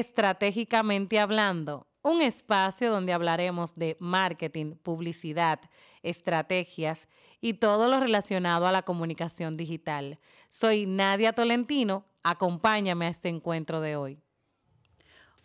Estratégicamente 0.00 1.18
Hablando, 1.18 1.86
un 2.00 2.22
espacio 2.22 2.90
donde 2.90 3.12
hablaremos 3.12 3.74
de 3.74 3.98
marketing, 4.00 4.76
publicidad, 4.76 5.60
estrategias 6.02 7.06
y 7.42 7.52
todo 7.52 7.86
lo 7.86 8.00
relacionado 8.00 8.66
a 8.66 8.72
la 8.72 8.80
comunicación 8.80 9.58
digital. 9.58 10.18
Soy 10.48 10.86
Nadia 10.86 11.34
Tolentino, 11.34 12.06
acompáñame 12.22 13.04
a 13.04 13.08
este 13.10 13.28
encuentro 13.28 13.82
de 13.82 13.96
hoy. 13.96 14.18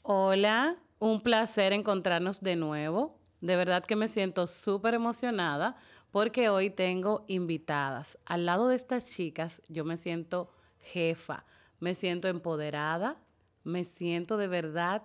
Hola, 0.04 0.78
un 1.00 1.20
placer 1.20 1.74
encontrarnos 1.74 2.40
de 2.40 2.56
nuevo. 2.56 3.20
De 3.42 3.58
verdad 3.58 3.84
que 3.84 3.98
me 3.98 4.08
siento 4.08 4.48
súper 4.48 4.94
emocionada 4.94 5.76
porque 6.12 6.48
hoy 6.48 6.70
tengo 6.70 7.26
invitadas. 7.28 8.18
Al 8.24 8.46
lado 8.46 8.70
de 8.70 8.78
estas 8.78 9.06
chicas 9.06 9.62
yo 9.68 9.84
me 9.84 9.98
siento 9.98 10.50
jefa, 10.80 11.44
me 11.82 11.94
siento 11.94 12.30
empoderada, 12.30 13.18
me 13.66 13.84
siento 13.84 14.38
de 14.38 14.48
verdad 14.48 15.04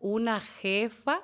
una 0.00 0.40
jefa 0.40 1.20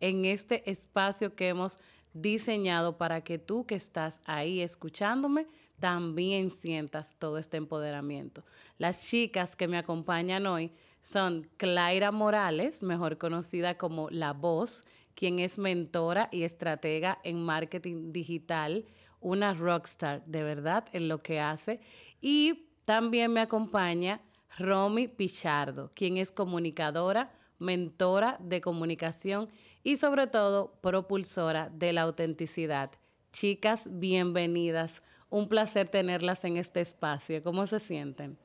en 0.00 0.24
este 0.24 0.70
espacio 0.70 1.34
que 1.34 1.48
hemos 1.48 1.76
diseñado 2.12 2.98
para 2.98 3.22
que 3.22 3.38
tú 3.38 3.66
que 3.66 3.74
estás 3.74 4.20
ahí 4.24 4.60
escuchándome 4.60 5.46
también 5.78 6.50
sientas 6.50 7.16
todo 7.18 7.38
este 7.38 7.56
empoderamiento. 7.56 8.44
Las 8.78 9.06
chicas 9.06 9.54
que 9.54 9.68
me 9.68 9.78
acompañan 9.78 10.46
hoy 10.46 10.72
son 11.02 11.48
Claira 11.56 12.10
Morales, 12.10 12.82
mejor 12.82 13.18
conocida 13.18 13.78
como 13.78 14.10
La 14.10 14.32
Voz, 14.32 14.82
quien 15.14 15.38
es 15.38 15.58
mentora 15.58 16.28
y 16.32 16.42
estratega 16.42 17.18
en 17.22 17.44
marketing 17.44 18.12
digital, 18.12 18.84
una 19.20 19.54
rockstar 19.54 20.24
de 20.26 20.42
verdad 20.42 20.84
en 20.92 21.08
lo 21.08 21.18
que 21.18 21.40
hace. 21.40 21.80
Y 22.20 22.68
también 22.84 23.32
me 23.32 23.40
acompaña 23.40 24.20
Romy 24.58 25.06
Pichardo, 25.06 25.92
quien 25.94 26.16
es 26.16 26.32
comunicadora, 26.32 27.32
mentora 27.60 28.36
de 28.40 28.60
comunicación 28.60 29.48
y 29.84 29.96
sobre 29.96 30.26
todo 30.26 30.72
propulsora 30.80 31.70
de 31.70 31.92
la 31.92 32.02
autenticidad. 32.02 32.90
Chicas, 33.32 33.88
bienvenidas. 33.88 35.02
Un 35.30 35.48
placer 35.48 35.88
tenerlas 35.88 36.44
en 36.44 36.56
este 36.56 36.80
espacio. 36.80 37.40
¿Cómo 37.42 37.66
se 37.68 37.78
sienten? 37.78 38.36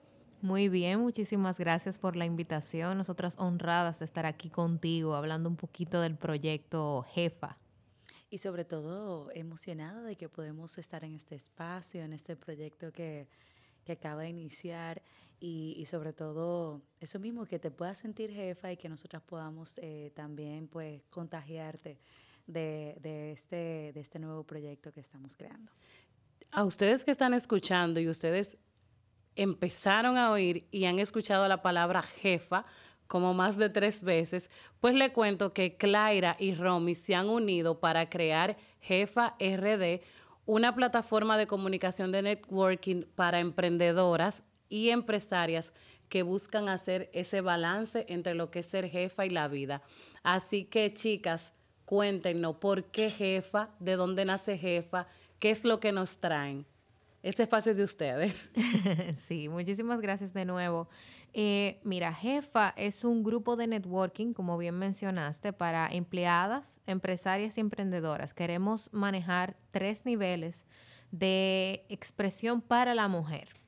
Muy 0.41 0.69
bien, 0.69 0.99
muchísimas 0.99 1.57
gracias 1.57 1.97
por 1.97 2.15
la 2.15 2.25
invitación. 2.25 2.97
Nosotras 2.97 3.35
honradas 3.39 3.99
de 3.99 4.05
estar 4.05 4.27
aquí 4.27 4.49
contigo 4.49 5.15
hablando 5.15 5.49
un 5.49 5.55
poquito 5.55 5.99
del 5.99 6.15
proyecto 6.15 7.05
Jefa. 7.13 7.57
Y 8.29 8.37
sobre 8.37 8.65
todo 8.65 9.31
emocionada 9.31 10.03
de 10.03 10.15
que 10.15 10.29
podemos 10.29 10.77
estar 10.77 11.03
en 11.05 11.15
este 11.15 11.35
espacio, 11.35 12.03
en 12.03 12.13
este 12.13 12.35
proyecto 12.35 12.91
que, 12.91 13.27
que 13.83 13.93
acaba 13.93 14.23
de 14.23 14.29
iniciar 14.29 15.01
y, 15.45 15.85
sobre 15.87 16.13
todo 16.13 16.81
eso 17.01 17.19
mismo, 17.19 17.45
que 17.45 17.59
te 17.59 17.69
puedas 17.69 17.97
sentir 17.97 18.31
jefa 18.31 18.71
y 18.71 18.77
que 18.77 18.87
nosotras 18.87 19.21
podamos 19.21 19.77
eh, 19.79 20.13
también 20.15 20.69
pues 20.69 21.01
contagiarte 21.09 21.99
de, 22.47 22.95
de, 23.01 23.33
este, 23.33 23.91
de 23.93 23.99
este 23.99 24.19
nuevo 24.19 24.45
proyecto 24.45 24.93
que 24.93 25.01
estamos 25.01 25.35
creando. 25.35 25.69
A 26.49 26.63
ustedes 26.63 27.03
que 27.03 27.11
están 27.11 27.33
escuchando 27.33 27.99
y 27.99 28.07
ustedes 28.07 28.57
empezaron 29.35 30.15
a 30.15 30.31
oír 30.31 30.65
y 30.71 30.85
han 30.85 30.99
escuchado 30.99 31.45
la 31.49 31.61
palabra 31.61 32.03
jefa 32.03 32.63
como 33.07 33.33
más 33.33 33.57
de 33.57 33.69
tres 33.69 34.01
veces, 34.01 34.49
pues 34.79 34.95
le 34.95 35.11
cuento 35.11 35.51
que 35.51 35.75
Claira 35.75 36.37
y 36.39 36.55
Romy 36.55 36.95
se 36.95 37.15
han 37.15 37.27
unido 37.27 37.81
para 37.81 38.09
crear 38.09 38.55
Jefa 38.79 39.35
RD, 39.41 39.99
una 40.45 40.73
plataforma 40.73 41.37
de 41.37 41.47
comunicación 41.47 42.13
de 42.13 42.21
networking 42.21 43.03
para 43.15 43.41
emprendedoras 43.41 44.45
y 44.69 44.89
empresarias 44.89 45.73
que 46.09 46.23
buscan 46.23 46.69
hacer 46.69 47.09
ese 47.13 47.41
balance 47.41 48.05
entre 48.07 48.35
lo 48.35 48.51
que 48.51 48.59
es 48.59 48.65
ser 48.65 48.89
jefa 48.89 49.25
y 49.25 49.29
la 49.29 49.47
vida. 49.47 49.81
Así 50.21 50.65
que 50.65 50.93
chicas, 50.93 51.53
cuéntenos 51.85 52.57
por 52.57 52.85
qué 52.85 53.09
jefa, 53.09 53.69
de 53.79 53.95
dónde 53.95 54.25
nace 54.25 54.57
jefa, 54.57 55.07
qué 55.39 55.49
es 55.51 55.63
lo 55.63 55.79
que 55.79 55.91
nos 55.91 56.17
traen. 56.17 56.65
Este 57.23 57.43
espacio 57.43 57.71
es 57.71 57.77
de 57.77 57.83
ustedes. 57.85 58.49
sí, 59.27 59.47
muchísimas 59.47 60.01
gracias 60.01 60.33
de 60.33 60.43
nuevo. 60.43 60.89
Eh, 61.33 61.79
mira, 61.83 62.13
Jefa 62.13 62.73
es 62.75 63.03
un 63.03 63.23
grupo 63.23 63.55
de 63.55 63.65
networking, 63.65 64.33
como 64.33 64.57
bien 64.57 64.77
mencionaste, 64.77 65.53
para 65.53 65.87
empleadas, 65.87 66.81
empresarias 66.85 67.57
y 67.57 67.61
emprendedoras. 67.61 68.33
Queremos 68.33 68.91
manejar 68.91 69.55
tres 69.71 70.05
niveles 70.05 70.65
de 71.11 71.85
expresión 71.87 72.61
para 72.61 72.93
la 72.93 73.07
mujer. 73.07 73.62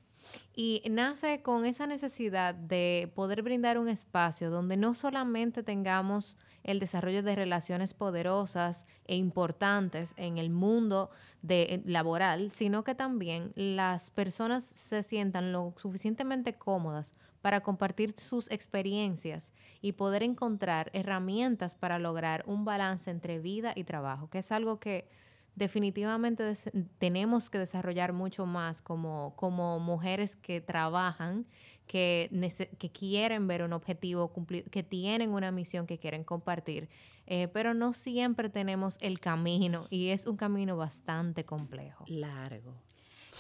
Y 0.56 0.82
nace 0.90 1.42
con 1.42 1.66
esa 1.66 1.88
necesidad 1.88 2.56
de 2.56 3.12
poder 3.16 3.42
brindar 3.42 3.78
un 3.78 3.90
espacio 3.90 4.50
donde 4.50 4.78
no 4.78 4.94
solamente 4.94 5.64
tengamos 5.64 6.38
el 6.64 6.80
desarrollo 6.80 7.22
de 7.22 7.36
relaciones 7.36 7.94
poderosas 7.94 8.88
e 9.06 9.16
importantes 9.16 10.14
en 10.18 10.38
el 10.38 10.50
mundo 10.50 11.12
de, 11.44 11.84
laboral, 11.86 12.52
sino 12.52 12.84
que 12.84 12.96
también 12.96 13.54
las 13.56 14.10
personas 14.10 14.64
se 14.64 15.04
sientan 15.04 15.52
lo 15.52 15.74
suficientemente 15.78 16.56
cómodas 16.56 17.14
para 17.42 17.62
compartir 17.62 18.14
sus 18.14 18.50
experiencias 18.50 19.54
y 19.80 19.92
poder 19.92 20.24
encontrar 20.24 20.90
herramientas 20.94 21.76
para 21.76 22.00
lograr 22.00 22.44
un 22.48 22.66
balance 22.66 23.12
entre 23.12 23.38
vida 23.38 23.74
y 23.76 23.84
trabajo, 23.84 24.32
que 24.32 24.40
es 24.40 24.52
algo 24.52 24.80
que 24.80 25.08
definitivamente 25.56 26.54
tenemos 26.98 27.50
que 27.50 27.60
desarrollar 27.60 28.14
mucho 28.14 28.46
más 28.46 28.82
como, 28.82 29.34
como 29.36 29.80
mujeres 29.80 30.36
que 30.36 30.62
trabajan, 30.62 31.46
que, 31.88 32.30
que 32.78 32.92
quieren 32.92 33.48
ver 33.48 33.64
un 33.64 33.74
objetivo 33.74 34.28
cumplido, 34.30 34.70
que 34.70 34.84
tienen 34.84 35.32
una 35.32 35.52
misión 35.52 35.88
que 35.88 35.98
quieren 35.98 36.24
compartir, 36.24 36.90
eh, 37.28 37.48
pero 37.48 37.74
no 37.74 37.94
siempre 37.94 38.50
tenemos 38.50 38.98
el 39.02 39.20
camino 39.20 39.88
y 39.90 40.10
es 40.10 40.28
un 40.28 40.38
camino 40.38 40.78
bastante 40.78 41.46
complejo. 41.46 42.06
Largo. 42.08 42.74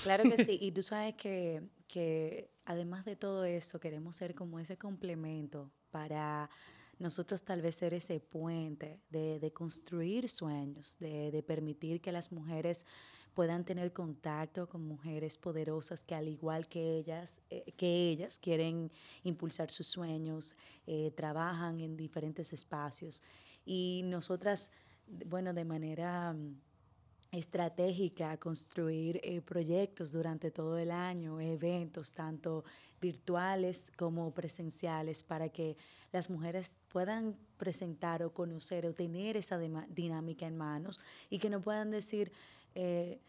Claro 0.03 0.23
que 0.23 0.43
sí, 0.43 0.57
y 0.61 0.71
tú 0.71 0.83
sabes 0.83 1.15
que, 1.15 1.63
que 1.87 2.49
además 2.65 3.05
de 3.05 3.15
todo 3.15 3.45
eso 3.45 3.79
queremos 3.79 4.15
ser 4.15 4.35
como 4.35 4.59
ese 4.59 4.77
complemento 4.77 5.71
para 5.91 6.49
nosotros 6.99 7.43
tal 7.43 7.61
vez 7.61 7.75
ser 7.75 7.93
ese 7.93 8.19
puente 8.19 8.99
de, 9.09 9.51
construir 9.53 10.29
sueños, 10.29 10.97
de, 10.99 11.43
permitir 11.45 12.01
que 12.01 12.11
las 12.11 12.31
mujeres 12.31 12.85
puedan 13.33 13.65
tener 13.65 13.91
contacto 13.91 14.69
con 14.69 14.87
mujeres 14.87 15.37
poderosas 15.37 16.03
que 16.03 16.15
al 16.15 16.29
igual 16.29 16.67
que 16.67 16.97
ellas, 16.97 17.41
eh, 17.49 17.73
que 17.75 18.09
ellas 18.09 18.39
quieren 18.39 18.91
impulsar 19.23 19.69
sus 19.69 19.87
sueños, 19.87 20.55
eh, 20.87 21.11
trabajan 21.15 21.81
en 21.81 21.97
diferentes 21.97 22.53
espacios. 22.53 23.21
Y 23.65 24.03
nosotras, 24.05 24.71
bueno, 25.25 25.53
de 25.53 25.65
manera 25.65 26.31
mm, 26.31 26.55
estratégica 27.31 28.37
construir 28.37 29.19
eh, 29.21 29.41
proyectos 29.41 30.13
durante 30.13 30.51
todo 30.51 30.77
el 30.77 30.91
año, 30.91 31.41
eventos 31.41 32.13
tanto 32.13 32.63
virtuales 33.05 33.91
como 33.95 34.31
presenciales 34.31 35.23
para 35.23 35.49
que 35.49 35.77
las 36.11 36.29
mujeres 36.29 36.79
puedan 36.89 37.35
presentar 37.57 38.23
o 38.23 38.33
conocer 38.33 38.85
o 38.87 38.93
tener 38.93 39.37
esa 39.37 39.59
dinámica 39.89 40.47
en 40.47 40.57
manos 40.57 40.99
y 41.29 41.37
que 41.37 41.49
no 41.49 41.61
puedan 41.61 41.91
decir, 41.91 42.31
eh, 42.73 43.19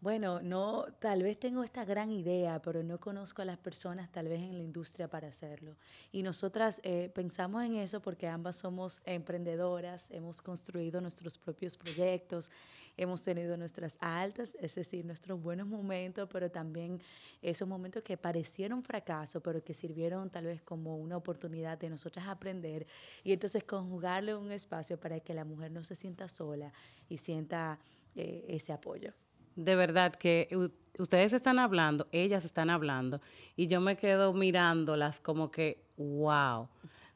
bueno, 0.00 0.40
no, 0.40 0.86
tal 0.98 1.22
vez 1.22 1.38
tengo 1.38 1.62
esta 1.62 1.84
gran 1.84 2.10
idea, 2.10 2.62
pero 2.62 2.82
no 2.82 2.98
conozco 2.98 3.42
a 3.42 3.44
las 3.44 3.58
personas 3.58 4.10
tal 4.10 4.28
vez 4.28 4.40
en 4.40 4.56
la 4.56 4.64
industria 4.64 5.08
para 5.08 5.28
hacerlo. 5.28 5.76
Y 6.10 6.22
nosotras 6.22 6.80
eh, 6.84 7.10
pensamos 7.14 7.62
en 7.64 7.74
eso 7.74 8.00
porque 8.00 8.26
ambas 8.26 8.56
somos 8.56 9.02
emprendedoras, 9.04 10.10
hemos 10.10 10.40
construido 10.40 11.02
nuestros 11.02 11.36
propios 11.36 11.76
proyectos, 11.76 12.50
hemos 12.96 13.22
tenido 13.22 13.58
nuestras 13.58 13.98
altas, 14.00 14.56
es 14.58 14.74
decir, 14.74 15.04
nuestros 15.04 15.38
buenos 15.42 15.66
momentos, 15.66 16.26
pero 16.32 16.50
también 16.50 17.02
esos 17.42 17.68
momentos 17.68 18.02
que 18.02 18.16
parecieron 18.16 18.82
fracaso, 18.82 19.42
pero 19.42 19.62
que 19.62 19.74
sirvieron 19.74 20.30
tal 20.30 20.46
vez 20.46 20.62
como 20.62 20.96
una 20.96 21.18
oportunidad 21.18 21.76
de 21.76 21.90
nosotras 21.90 22.26
aprender 22.26 22.86
y 23.22 23.32
entonces 23.32 23.64
conjugarle 23.64 24.34
un 24.34 24.50
espacio 24.50 24.98
para 24.98 25.20
que 25.20 25.34
la 25.34 25.44
mujer 25.44 25.70
no 25.70 25.82
se 25.82 25.94
sienta 25.94 26.26
sola 26.26 26.72
y 27.10 27.18
sienta 27.18 27.78
eh, 28.14 28.46
ese 28.48 28.72
apoyo 28.72 29.12
de 29.56 29.74
verdad 29.76 30.14
que 30.14 30.48
ustedes 30.98 31.32
están 31.32 31.58
hablando, 31.58 32.08
ellas 32.12 32.44
están 32.44 32.70
hablando, 32.70 33.20
y 33.56 33.66
yo 33.66 33.80
me 33.80 33.96
quedo 33.96 34.32
mirándolas 34.32 35.20
como 35.20 35.50
que, 35.50 35.84
wow, 35.96 36.68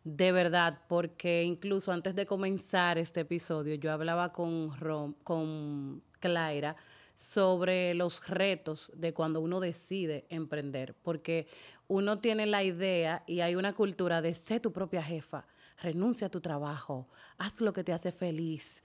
de 0.04 0.32
verdad, 0.32 0.80
porque 0.88 1.42
incluso 1.44 1.90
antes 1.90 2.14
de 2.14 2.26
comenzar 2.26 2.98
este 2.98 3.20
episodio, 3.20 3.74
yo 3.74 3.90
hablaba 3.92 4.32
con, 4.32 4.76
Rom, 4.78 5.14
con 5.24 6.02
Claira 6.20 6.76
sobre 7.14 7.94
los 7.94 8.26
retos 8.28 8.92
de 8.94 9.14
cuando 9.14 9.40
uno 9.40 9.60
decide 9.60 10.26
emprender, 10.28 10.94
porque 11.02 11.46
uno 11.86 12.18
tiene 12.18 12.46
la 12.46 12.64
idea 12.64 13.22
y 13.26 13.40
hay 13.40 13.54
una 13.54 13.72
cultura 13.72 14.20
de 14.20 14.34
ser 14.34 14.60
tu 14.60 14.72
propia 14.72 15.02
jefa, 15.02 15.46
renuncia 15.80 16.26
a 16.26 16.30
tu 16.30 16.40
trabajo, 16.40 17.08
haz 17.38 17.60
lo 17.60 17.72
que 17.72 17.84
te 17.84 17.92
hace 17.92 18.12
feliz. 18.12 18.82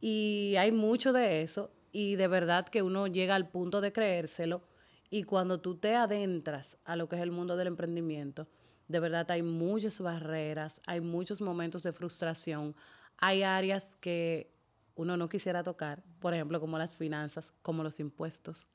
Y 0.00 0.54
hay 0.58 0.72
mucho 0.72 1.12
de 1.12 1.42
eso 1.42 1.70
y 1.92 2.16
de 2.16 2.28
verdad 2.28 2.68
que 2.68 2.82
uno 2.82 3.06
llega 3.06 3.34
al 3.34 3.48
punto 3.48 3.80
de 3.80 3.92
creérselo 3.92 4.62
y 5.10 5.24
cuando 5.24 5.60
tú 5.60 5.76
te 5.76 5.96
adentras 5.96 6.78
a 6.84 6.96
lo 6.96 7.08
que 7.08 7.16
es 7.16 7.22
el 7.22 7.32
mundo 7.32 7.56
del 7.56 7.66
emprendimiento, 7.66 8.46
de 8.88 9.00
verdad 9.00 9.30
hay 9.30 9.42
muchas 9.42 10.00
barreras, 10.00 10.80
hay 10.86 11.00
muchos 11.00 11.40
momentos 11.40 11.82
de 11.82 11.92
frustración, 11.92 12.74
hay 13.18 13.42
áreas 13.42 13.96
que 13.96 14.52
uno 14.94 15.16
no 15.16 15.28
quisiera 15.28 15.62
tocar, 15.62 16.02
por 16.20 16.34
ejemplo, 16.34 16.60
como 16.60 16.78
las 16.78 16.94
finanzas, 16.94 17.52
como 17.62 17.82
los 17.82 18.00
impuestos. 18.00 18.68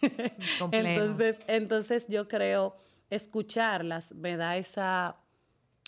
entonces, 0.72 1.38
entonces 1.46 2.06
yo 2.08 2.28
creo 2.28 2.76
escucharlas 3.10 4.14
me 4.14 4.36
da 4.36 4.56
esa 4.56 5.16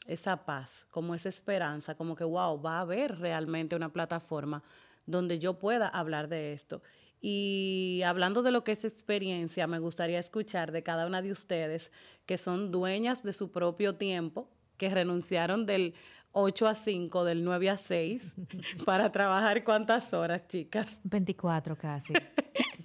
esa 0.07 0.45
paz, 0.45 0.87
como 0.91 1.15
esa 1.15 1.29
esperanza, 1.29 1.95
como 1.95 2.15
que, 2.15 2.25
wow, 2.25 2.61
va 2.61 2.79
a 2.79 2.81
haber 2.81 3.19
realmente 3.19 3.75
una 3.75 3.91
plataforma 3.91 4.63
donde 5.07 5.39
yo 5.39 5.59
pueda 5.59 5.89
hablar 5.89 6.29
de 6.29 6.53
esto. 6.53 6.83
Y 7.21 8.03
hablando 8.05 8.43
de 8.43 8.53
lo 8.53 8.65
que 8.65 8.73
es 8.73 8.85
experiencia, 8.85 9.67
me 9.67 9.79
gustaría 9.79 10.19
escuchar 10.19 10.73
de 10.73 10.83
cada 10.83 11.07
una 11.07 11.23
de 11.23 11.33
ustedes 11.33 11.91
que 12.27 12.37
son 12.37 12.71
dueñas 12.71 13.23
de 13.23 13.33
su 13.33 13.51
propio 13.51 13.97
tiempo, 13.97 14.51
que 14.77 14.91
renunciaron 14.91 15.65
del 15.65 15.95
8 16.33 16.67
a 16.69 16.75
5, 16.75 17.25
del 17.25 17.45
9 17.45 17.71
a 17.71 17.77
6, 17.77 18.35
para 18.85 19.11
trabajar 19.11 19.65
cuántas 19.65 20.13
horas, 20.13 20.47
chicas. 20.49 21.01
24 21.05 21.77
casi. 21.77 22.13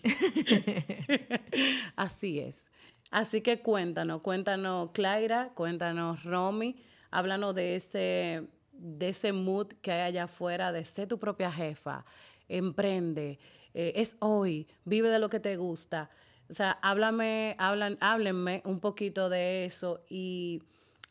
Así 1.95 2.39
es. 2.39 2.71
Así 3.11 3.41
que 3.41 3.59
cuéntanos, 3.59 4.21
cuéntanos 4.21 4.91
Claira, 4.91 5.49
cuéntanos 5.55 6.23
Romy, 6.23 6.75
háblanos 7.09 7.55
de 7.55 7.75
ese, 7.75 8.47
de 8.79 9.09
ese 9.09 9.33
mood 9.33 9.67
que 9.81 9.91
hay 9.91 10.01
allá 10.01 10.23
afuera, 10.23 10.71
de 10.71 10.85
ser 10.85 11.07
tu 11.07 11.19
propia 11.19 11.51
jefa, 11.51 12.05
emprende, 12.47 13.39
eh, 13.73 13.93
es 13.95 14.15
hoy, 14.19 14.67
vive 14.85 15.09
de 15.09 15.19
lo 15.19 15.29
que 15.29 15.39
te 15.39 15.55
gusta. 15.57 16.09
O 16.49 16.53
sea, 16.53 16.71
háblame, 16.81 17.55
hablan, 17.59 17.97
háblenme 18.01 18.61
un 18.65 18.79
poquito 18.79 19.29
de 19.29 19.65
eso 19.65 20.03
y, 20.09 20.63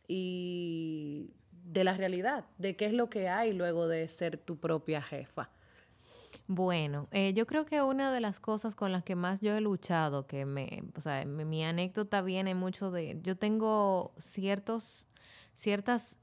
y 0.09 1.31
de 1.53 1.85
la 1.85 1.93
realidad, 1.93 2.45
de 2.59 2.75
qué 2.77 2.87
es 2.87 2.93
lo 2.93 3.09
que 3.09 3.29
hay 3.29 3.53
luego 3.53 3.87
de 3.87 4.09
ser 4.09 4.37
tu 4.39 4.59
propia 4.59 5.01
jefa. 5.01 5.51
Bueno, 6.47 7.09
eh, 7.13 7.35
yo 7.35 7.47
creo 7.47 7.67
que 7.67 7.83
una 7.83 8.13
de 8.13 8.21
las 8.21 8.41
cosas 8.41 8.75
con 8.75 8.91
las 8.91 9.05
que 9.05 9.15
más 9.15 9.41
yo 9.41 9.55
he 9.55 9.61
luchado, 9.61 10.27
que 10.27 10.45
me, 10.47 10.83
o 10.97 11.01
sea, 11.01 11.25
mi, 11.25 11.45
mi 11.45 11.65
anécdota 11.65 12.23
viene 12.23 12.55
mucho 12.55 12.91
de, 12.91 13.19
yo 13.23 13.37
tengo 13.37 14.13
ciertos 14.19 15.09
ciertas 15.59 16.19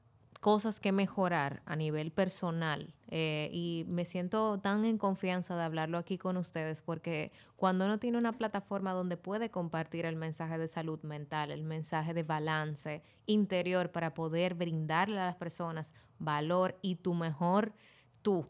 cosas 0.45 0.80
que 0.80 0.92
mejorar 0.92 1.63
a 1.65 1.75
nivel 1.75 2.12
personal 2.12 2.94
eh, 3.07 3.50
y 3.51 3.83
me 3.88 4.06
siento 4.06 4.59
tan 4.59 4.86
en 4.86 5.00
confianza 5.00 5.56
de 5.56 5.63
hablarlo 5.63 5.97
aquí 5.97 6.19
con 6.19 6.38
ustedes 6.38 6.83
porque 6.83 7.31
cuando 7.56 7.86
uno 7.86 7.97
tiene 7.97 8.19
una 8.19 8.31
plataforma 8.31 8.94
donde 8.94 9.18
puede 9.18 9.50
compartir 9.50 10.06
el 10.06 10.15
mensaje 10.15 10.59
de 10.59 10.68
salud 10.68 11.01
mental, 11.01 11.50
el 11.50 11.63
mensaje 11.63 12.13
de 12.13 12.21
balance 12.21 13.01
interior 13.25 13.92
para 13.92 14.13
poder 14.13 14.53
brindarle 14.53 15.19
a 15.19 15.25
las 15.25 15.36
personas 15.36 15.94
valor 16.19 16.77
y 16.83 16.97
tu 16.97 17.15
mejor 17.15 17.74
tú, 18.21 18.47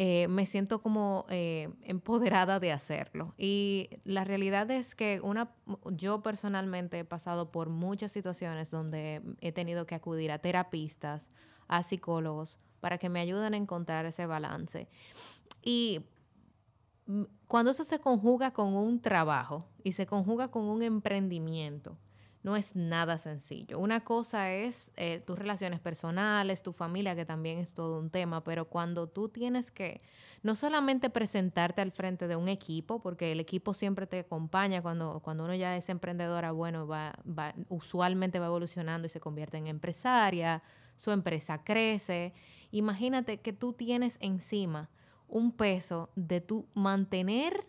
eh, 0.00 0.28
me 0.28 0.46
siento 0.46 0.80
como 0.80 1.26
eh, 1.28 1.70
empoderada 1.82 2.60
de 2.60 2.70
hacerlo. 2.70 3.34
Y 3.36 3.90
la 4.04 4.22
realidad 4.22 4.70
es 4.70 4.94
que 4.94 5.20
una, 5.20 5.50
yo 5.90 6.22
personalmente 6.22 7.00
he 7.00 7.04
pasado 7.04 7.50
por 7.50 7.68
muchas 7.68 8.12
situaciones 8.12 8.70
donde 8.70 9.20
he 9.40 9.50
tenido 9.50 9.86
que 9.86 9.96
acudir 9.96 10.30
a 10.30 10.38
terapistas, 10.38 11.30
a 11.66 11.82
psicólogos, 11.82 12.60
para 12.78 12.98
que 12.98 13.08
me 13.08 13.18
ayuden 13.18 13.54
a 13.54 13.56
encontrar 13.56 14.06
ese 14.06 14.24
balance. 14.26 14.88
Y 15.64 16.02
cuando 17.48 17.72
eso 17.72 17.82
se 17.82 17.98
conjuga 17.98 18.52
con 18.52 18.74
un 18.76 19.00
trabajo 19.00 19.66
y 19.82 19.94
se 19.94 20.06
conjuga 20.06 20.46
con 20.52 20.62
un 20.62 20.84
emprendimiento, 20.84 21.98
no 22.48 22.56
es 22.56 22.74
nada 22.74 23.18
sencillo. 23.18 23.78
Una 23.78 24.00
cosa 24.04 24.54
es 24.54 24.90
eh, 24.96 25.22
tus 25.26 25.38
relaciones 25.38 25.80
personales, 25.80 26.62
tu 26.62 26.72
familia, 26.72 27.14
que 27.14 27.26
también 27.26 27.58
es 27.58 27.74
todo 27.74 27.98
un 27.98 28.08
tema, 28.08 28.42
pero 28.42 28.70
cuando 28.70 29.06
tú 29.06 29.28
tienes 29.28 29.70
que 29.70 30.00
no 30.42 30.54
solamente 30.54 31.10
presentarte 31.10 31.82
al 31.82 31.92
frente 31.92 32.26
de 32.26 32.36
un 32.36 32.48
equipo, 32.48 33.02
porque 33.02 33.32
el 33.32 33.40
equipo 33.40 33.74
siempre 33.74 34.06
te 34.06 34.20
acompaña 34.20 34.80
cuando, 34.80 35.20
cuando 35.20 35.44
uno 35.44 35.54
ya 35.54 35.76
es 35.76 35.90
emprendedora, 35.90 36.52
bueno, 36.52 36.86
va, 36.86 37.12
va, 37.26 37.52
usualmente 37.68 38.38
va 38.38 38.46
evolucionando 38.46 39.04
y 39.04 39.10
se 39.10 39.20
convierte 39.20 39.58
en 39.58 39.66
empresaria, 39.66 40.62
su 40.96 41.10
empresa 41.10 41.62
crece. 41.62 42.32
Imagínate 42.70 43.40
que 43.42 43.52
tú 43.52 43.74
tienes 43.74 44.16
encima 44.20 44.88
un 45.28 45.52
peso 45.52 46.08
de 46.16 46.40
tu 46.40 46.66
mantener 46.72 47.66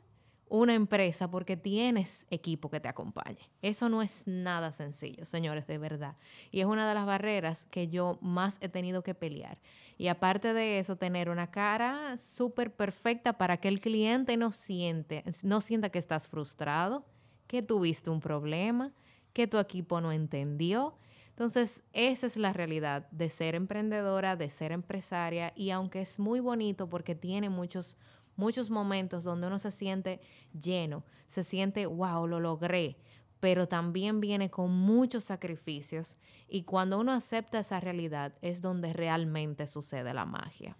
una 0.49 0.73
empresa 0.73 1.29
porque 1.29 1.55
tienes 1.55 2.25
equipo 2.29 2.69
que 2.69 2.79
te 2.79 2.87
acompañe. 2.87 3.49
Eso 3.61 3.87
no 3.87 4.01
es 4.01 4.27
nada 4.27 4.71
sencillo, 4.71 5.25
señores, 5.25 5.67
de 5.67 5.77
verdad. 5.77 6.15
Y 6.51 6.59
es 6.59 6.65
una 6.65 6.87
de 6.87 6.95
las 6.95 7.05
barreras 7.05 7.65
que 7.71 7.87
yo 7.87 8.17
más 8.21 8.57
he 8.59 8.67
tenido 8.67 9.03
que 9.03 9.13
pelear. 9.13 9.59
Y 9.97 10.07
aparte 10.07 10.53
de 10.53 10.79
eso, 10.79 10.95
tener 10.95 11.29
una 11.29 11.51
cara 11.51 12.17
súper 12.17 12.73
perfecta 12.73 13.33
para 13.33 13.57
que 13.57 13.67
el 13.67 13.79
cliente 13.79 14.37
no, 14.37 14.51
siente, 14.51 15.23
no 15.43 15.61
sienta 15.61 15.89
que 15.89 15.99
estás 15.99 16.27
frustrado, 16.27 17.05
que 17.47 17.61
tuviste 17.61 18.09
un 18.09 18.19
problema, 18.19 18.91
que 19.33 19.45
tu 19.45 19.57
equipo 19.57 20.01
no 20.01 20.11
entendió. 20.11 20.95
Entonces, 21.29 21.83
esa 21.93 22.27
es 22.27 22.37
la 22.37 22.53
realidad 22.53 23.09
de 23.11 23.29
ser 23.29 23.55
emprendedora, 23.55 24.35
de 24.35 24.49
ser 24.49 24.71
empresaria. 24.71 25.53
Y 25.55 25.69
aunque 25.69 26.01
es 26.01 26.19
muy 26.19 26.39
bonito 26.39 26.89
porque 26.89 27.15
tiene 27.15 27.49
muchos 27.49 27.97
muchos 28.39 28.69
momentos 28.69 29.23
donde 29.23 29.47
uno 29.47 29.59
se 29.59 29.69
siente 29.69 30.21
lleno, 30.59 31.03
se 31.27 31.43
siente, 31.43 31.85
wow, 31.85 32.25
lo 32.25 32.39
logré, 32.39 32.97
pero 33.39 33.67
también 33.67 34.19
viene 34.19 34.49
con 34.49 34.71
muchos 34.71 35.25
sacrificios 35.25 36.17
y 36.47 36.63
cuando 36.63 36.99
uno 36.99 37.11
acepta 37.11 37.59
esa 37.59 37.79
realidad 37.79 38.33
es 38.41 38.61
donde 38.61 38.93
realmente 38.93 39.67
sucede 39.67 40.13
la 40.13 40.25
magia. 40.25 40.75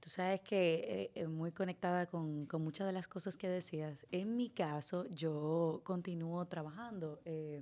Tú 0.00 0.10
sabes 0.10 0.40
que 0.40 1.10
eh, 1.14 1.26
muy 1.26 1.52
conectada 1.52 2.06
con, 2.06 2.46
con, 2.46 2.62
muchas 2.62 2.86
de 2.86 2.92
las 2.92 3.08
cosas 3.08 3.36
que 3.36 3.48
decías. 3.48 4.06
En 4.12 4.36
mi 4.36 4.50
caso, 4.50 5.06
yo 5.10 5.80
continúo 5.84 6.44
trabajando 6.46 7.20
eh, 7.24 7.60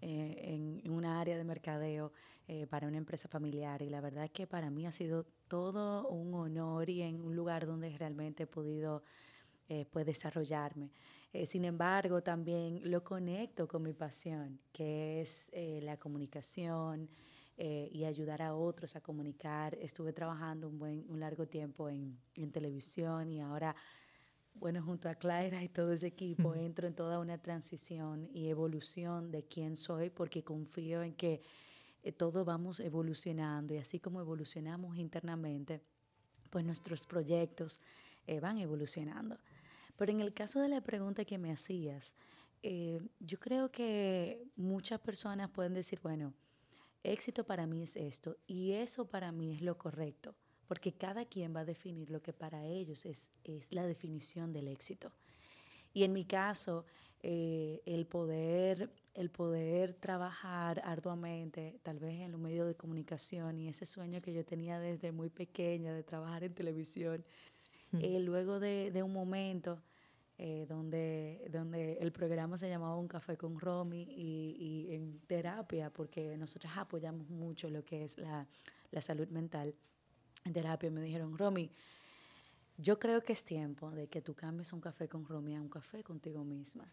eh, 0.00 0.80
en 0.84 0.90
una 0.90 1.20
área 1.20 1.36
de 1.36 1.44
mercadeo 1.44 2.12
eh, 2.50 2.66
para 2.66 2.88
una 2.88 2.96
empresa 2.96 3.28
familiar 3.28 3.82
y 3.82 3.90
la 3.90 4.00
verdad 4.00 4.24
es 4.24 4.30
que 4.30 4.46
para 4.46 4.70
mí 4.70 4.86
ha 4.86 4.90
sido 4.90 5.26
todo 5.48 6.08
un 6.08 6.32
honor 6.32 6.88
y 6.88 7.02
en 7.02 7.20
un 7.20 7.36
lugar 7.36 7.66
donde 7.66 7.90
realmente 7.90 8.44
he 8.44 8.46
podido 8.46 9.02
eh, 9.68 9.84
pues 9.90 10.06
desarrollarme. 10.06 10.90
Eh, 11.34 11.44
sin 11.44 11.66
embargo, 11.66 12.22
también 12.22 12.80
lo 12.90 13.04
conecto 13.04 13.68
con 13.68 13.82
mi 13.82 13.92
pasión, 13.92 14.58
que 14.72 15.20
es 15.20 15.52
la 15.82 15.98
comunicación 15.98 17.10
y 17.58 18.04
ayudar 18.04 18.40
a 18.40 18.54
otros 18.54 18.96
a 18.96 19.02
comunicar. 19.02 19.74
Estuve 19.74 20.14
trabajando 20.14 20.68
un, 20.68 20.78
buen, 20.78 21.04
un 21.10 21.20
largo 21.20 21.46
tiempo 21.46 21.90
en, 21.90 22.18
en 22.36 22.50
televisión 22.50 23.30
y 23.30 23.42
ahora 23.42 23.76
bueno, 24.60 24.82
junto 24.82 25.08
a 25.08 25.14
Clara 25.14 25.62
y 25.62 25.68
todo 25.68 25.92
ese 25.92 26.08
equipo, 26.08 26.54
entro 26.54 26.86
en 26.86 26.94
toda 26.94 27.18
una 27.18 27.38
transición 27.38 28.28
y 28.32 28.48
evolución 28.48 29.30
de 29.30 29.44
quién 29.44 29.76
soy, 29.76 30.10
porque 30.10 30.42
confío 30.42 31.02
en 31.02 31.14
que 31.14 31.40
eh, 32.02 32.12
todos 32.12 32.44
vamos 32.44 32.80
evolucionando 32.80 33.74
y 33.74 33.78
así 33.78 33.98
como 33.98 34.20
evolucionamos 34.20 34.96
internamente, 34.96 35.80
pues 36.50 36.64
nuestros 36.64 37.06
proyectos 37.06 37.80
eh, 38.26 38.40
van 38.40 38.58
evolucionando. 38.58 39.38
Pero 39.96 40.12
en 40.12 40.20
el 40.20 40.32
caso 40.32 40.60
de 40.60 40.68
la 40.68 40.80
pregunta 40.80 41.24
que 41.24 41.38
me 41.38 41.50
hacías, 41.50 42.14
eh, 42.62 43.00
yo 43.20 43.38
creo 43.38 43.70
que 43.70 44.44
muchas 44.56 45.00
personas 45.00 45.50
pueden 45.50 45.74
decir, 45.74 46.00
bueno, 46.02 46.34
éxito 47.02 47.44
para 47.44 47.66
mí 47.66 47.82
es 47.82 47.96
esto 47.96 48.36
y 48.46 48.72
eso 48.72 49.06
para 49.06 49.32
mí 49.32 49.54
es 49.54 49.62
lo 49.62 49.78
correcto, 49.78 50.34
porque 50.68 50.92
cada 50.92 51.24
quien 51.24 51.56
va 51.56 51.60
a 51.60 51.64
definir 51.64 52.10
lo 52.10 52.22
que 52.22 52.32
para 52.32 52.64
ellos 52.66 53.06
es, 53.06 53.30
es 53.42 53.72
la 53.72 53.86
definición 53.86 54.52
del 54.52 54.68
éxito. 54.68 55.10
Y 55.94 56.04
en 56.04 56.12
mi 56.12 56.24
caso, 56.24 56.84
eh, 57.22 57.82
el, 57.86 58.06
poder, 58.06 58.90
el 59.14 59.30
poder 59.30 59.94
trabajar 59.94 60.80
arduamente, 60.84 61.80
tal 61.82 61.98
vez 61.98 62.20
en 62.20 62.30
los 62.30 62.40
medios 62.40 62.68
de 62.68 62.76
comunicación 62.76 63.58
y 63.58 63.68
ese 63.68 63.86
sueño 63.86 64.20
que 64.20 64.32
yo 64.32 64.44
tenía 64.44 64.78
desde 64.78 65.10
muy 65.10 65.30
pequeña 65.30 65.92
de 65.92 66.04
trabajar 66.04 66.44
en 66.44 66.54
televisión, 66.54 67.24
eh, 68.00 68.20
luego 68.20 68.60
de, 68.60 68.90
de, 68.92 69.02
un 69.02 69.14
momento 69.14 69.82
eh, 70.36 70.66
donde, 70.68 71.48
donde 71.50 71.94
el 71.94 72.12
programa 72.12 72.58
se 72.58 72.68
llamaba 72.68 72.96
Un 72.96 73.08
Café 73.08 73.38
con 73.38 73.58
Romy 73.58 74.02
y, 74.02 74.86
y 74.88 74.94
en 74.94 75.20
terapia, 75.26 75.90
porque 75.90 76.36
nosotros 76.36 76.70
apoyamos 76.76 77.30
mucho 77.30 77.70
lo 77.70 77.82
que 77.82 78.04
es 78.04 78.18
la, 78.18 78.46
la 78.90 79.00
salud 79.00 79.28
mental, 79.28 79.74
en 80.44 80.52
terapia 80.52 80.90
me 80.90 81.00
dijeron, 81.00 81.36
Romy, 81.36 81.70
yo 82.76 82.98
creo 82.98 83.22
que 83.22 83.32
es 83.32 83.44
tiempo 83.44 83.90
de 83.90 84.08
que 84.08 84.22
tú 84.22 84.34
cambies 84.34 84.72
un 84.72 84.80
café 84.80 85.08
con 85.08 85.26
Romy 85.26 85.56
a 85.56 85.60
un 85.60 85.68
café 85.68 86.02
contigo 86.04 86.44
misma. 86.44 86.86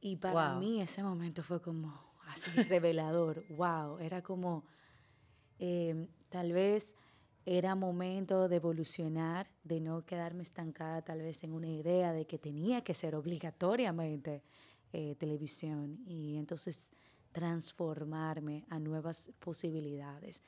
Y 0.00 0.16
para 0.16 0.54
mí 0.56 0.80
ese 0.80 1.02
momento 1.02 1.42
fue 1.42 1.60
como 1.60 1.98
así 2.26 2.50
revelador, 2.68 3.44
wow, 3.50 3.98
era 3.98 4.22
como 4.22 4.64
em, 5.58 6.08
tal 6.28 6.52
vez 6.52 6.96
era 7.46 7.74
momento 7.74 8.48
de 8.48 8.56
evolucionar, 8.56 9.46
de 9.62 9.80
no 9.80 10.04
quedarme 10.06 10.42
estancada 10.42 11.02
tal 11.02 11.20
vez 11.20 11.44
en 11.44 11.52
una 11.52 11.68
idea 11.68 12.12
de 12.12 12.26
que 12.26 12.38
tenía 12.38 12.82
que 12.82 12.94
ser 12.94 13.14
obligatoriamente 13.14 14.42
eh, 14.92 15.14
televisión. 15.16 16.00
Y 16.06 16.38
entonces 16.38 16.92
transformarme 17.32 18.64
a 18.70 18.78
nuevas 18.78 19.30
posibilidades. 19.40 20.42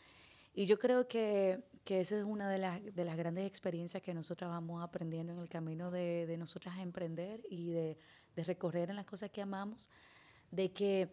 Y 0.57 0.65
yo 0.65 0.79
creo 0.79 1.07
que, 1.07 1.61
que 1.85 2.01
eso 2.01 2.17
es 2.17 2.25
una 2.25 2.51
de 2.51 2.57
las, 2.57 2.83
de 2.83 3.05
las 3.05 3.17
grandes 3.19 3.47
experiencias 3.47 4.03
que 4.03 4.15
nosotras 4.15 4.49
vamos 4.49 4.83
aprendiendo 4.83 5.35
en 5.35 5.39
el 5.39 5.51
camino 5.51 5.91
de, 5.91 6.27
de 6.27 6.39
nosotras 6.39 6.79
emprender 6.79 7.43
y 7.51 7.73
de, 7.73 7.99
de 8.35 8.43
recorrer 8.43 8.89
en 8.89 8.97
las 8.97 9.05
cosas 9.05 9.31
que 9.31 9.43
amamos, 9.43 9.91
de 10.51 10.73
que 10.73 11.11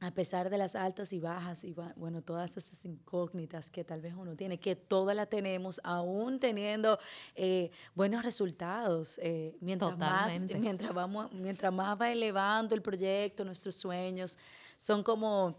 a 0.00 0.10
pesar 0.10 0.50
de 0.50 0.58
las 0.58 0.74
altas 0.74 1.12
y 1.12 1.20
bajas 1.20 1.62
y 1.62 1.72
bueno, 1.94 2.20
todas 2.20 2.56
esas 2.56 2.84
incógnitas 2.84 3.70
que 3.70 3.84
tal 3.84 4.00
vez 4.00 4.14
uno 4.16 4.34
tiene, 4.34 4.58
que 4.58 4.74
todas 4.74 5.14
las 5.16 5.28
tenemos, 5.28 5.80
aún 5.84 6.40
teniendo 6.40 6.98
eh, 7.36 7.70
buenos 7.94 8.24
resultados, 8.24 9.20
eh, 9.22 9.56
mientras, 9.60 9.96
más, 9.96 10.44
mientras, 10.58 10.92
vamos, 10.92 11.32
mientras 11.32 11.72
más 11.72 12.00
va 12.00 12.10
elevando 12.10 12.74
el 12.74 12.82
proyecto, 12.82 13.44
nuestros 13.44 13.76
sueños, 13.76 14.36
son 14.76 15.04
como 15.04 15.56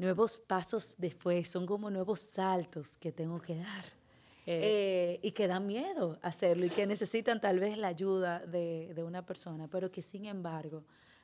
nuevos 0.00 0.38
pasos 0.38 0.96
después, 0.98 1.48
son 1.48 1.66
como 1.66 1.90
nuevos 1.90 2.20
saltos 2.20 2.98
que 2.98 3.12
tengo 3.12 3.40
que 3.40 3.56
dar. 3.56 4.00
Eh. 4.46 5.20
y 5.22 5.30
que 5.30 5.46
da 5.46 5.60
miedo 5.60 6.18
hacerlo 6.22 6.64
y 6.64 6.70
que 6.70 6.84
necesitan 6.84 7.40
tal 7.40 7.60
vez 7.60 7.78
la 7.78 7.86
ayuda 7.86 8.40
de, 8.40 8.92
de 8.94 9.04
una 9.04 9.24
persona, 9.24 9.68
pero 9.68 9.92
que 9.92 10.02
sin 10.02 10.24
embargo 10.24 10.82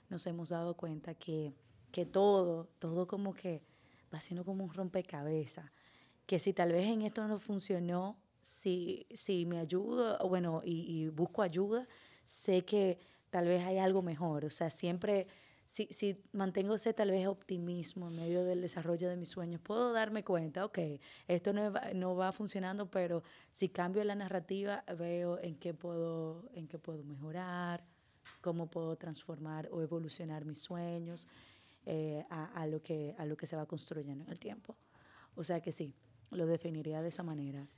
nos 0.08 0.24
hemos 0.28 0.50
dado 0.50 0.76
cuenta 0.76 1.14
que 1.14 1.52
que 1.96 2.04
todo, 2.04 2.68
todo 2.78 3.06
como 3.06 3.32
que 3.32 3.62
va 4.12 4.20
siendo 4.20 4.44
como 4.44 4.64
un 4.64 4.70
rompecabezas. 4.70 5.70
Que 6.26 6.38
si 6.38 6.52
tal 6.52 6.72
vez 6.72 6.86
en 6.88 7.00
esto 7.00 7.26
no 7.26 7.38
funcionó, 7.38 8.18
si, 8.42 9.06
si 9.14 9.46
me 9.46 9.58
ayudo, 9.58 10.18
bueno, 10.28 10.60
y, 10.62 11.08
busco 11.08 11.40
ayuda, 11.40 11.88
sé 12.24 12.66
que 12.66 12.98
tal 13.30 13.46
vez 13.46 13.64
hay 13.64 13.78
algo 13.78 14.02
mejor. 14.02 14.44
O 14.44 14.50
sea, 14.50 14.68
siempre, 14.68 15.26
si, 15.66 15.86
si 15.90 16.16
mantengo 16.32 16.74
ese 16.74 16.94
tal 16.94 17.10
vez 17.10 17.26
optimismo 17.26 18.08
en 18.08 18.16
medio 18.16 18.44
del 18.44 18.60
desarrollo 18.62 19.08
de 19.08 19.16
mis 19.16 19.28
sueños, 19.28 19.60
puedo 19.60 19.92
darme 19.92 20.24
cuenta, 20.24 20.64
ok, 20.64 20.78
esto 21.28 21.52
no, 21.52 21.72
no 21.94 22.16
va 22.16 22.32
funcionando, 22.32 22.90
pero 22.90 23.22
si 23.50 23.68
cambio 23.68 24.02
la 24.04 24.14
narrativa, 24.14 24.84
veo 24.96 25.38
en 25.40 25.56
qué 25.56 25.74
puedo, 25.74 26.48
en 26.54 26.68
qué 26.68 26.78
puedo 26.78 27.04
mejorar, 27.04 27.84
cómo 28.40 28.70
puedo 28.70 28.96
transformar 28.96 29.68
o 29.72 29.82
evolucionar 29.82 30.44
mis 30.44 30.60
sueños. 30.60 31.26
Eh, 31.88 32.24
a, 32.30 32.66
lo 32.66 32.82
que, 32.82 33.14
a 33.16 33.24
lo 33.24 33.36
que 33.36 33.46
se 33.46 33.54
va 33.54 33.64
construyendo 33.64 34.24
en 34.24 34.30
el 34.32 34.40
tiempo. 34.40 34.76
O 35.36 35.44
sea 35.44 35.60
que 35.60 35.70
sí, 35.70 35.94
lo 36.32 36.44
definiría 36.44 37.00
de 37.00 37.10
esa 37.10 37.22
manera. 37.22 37.68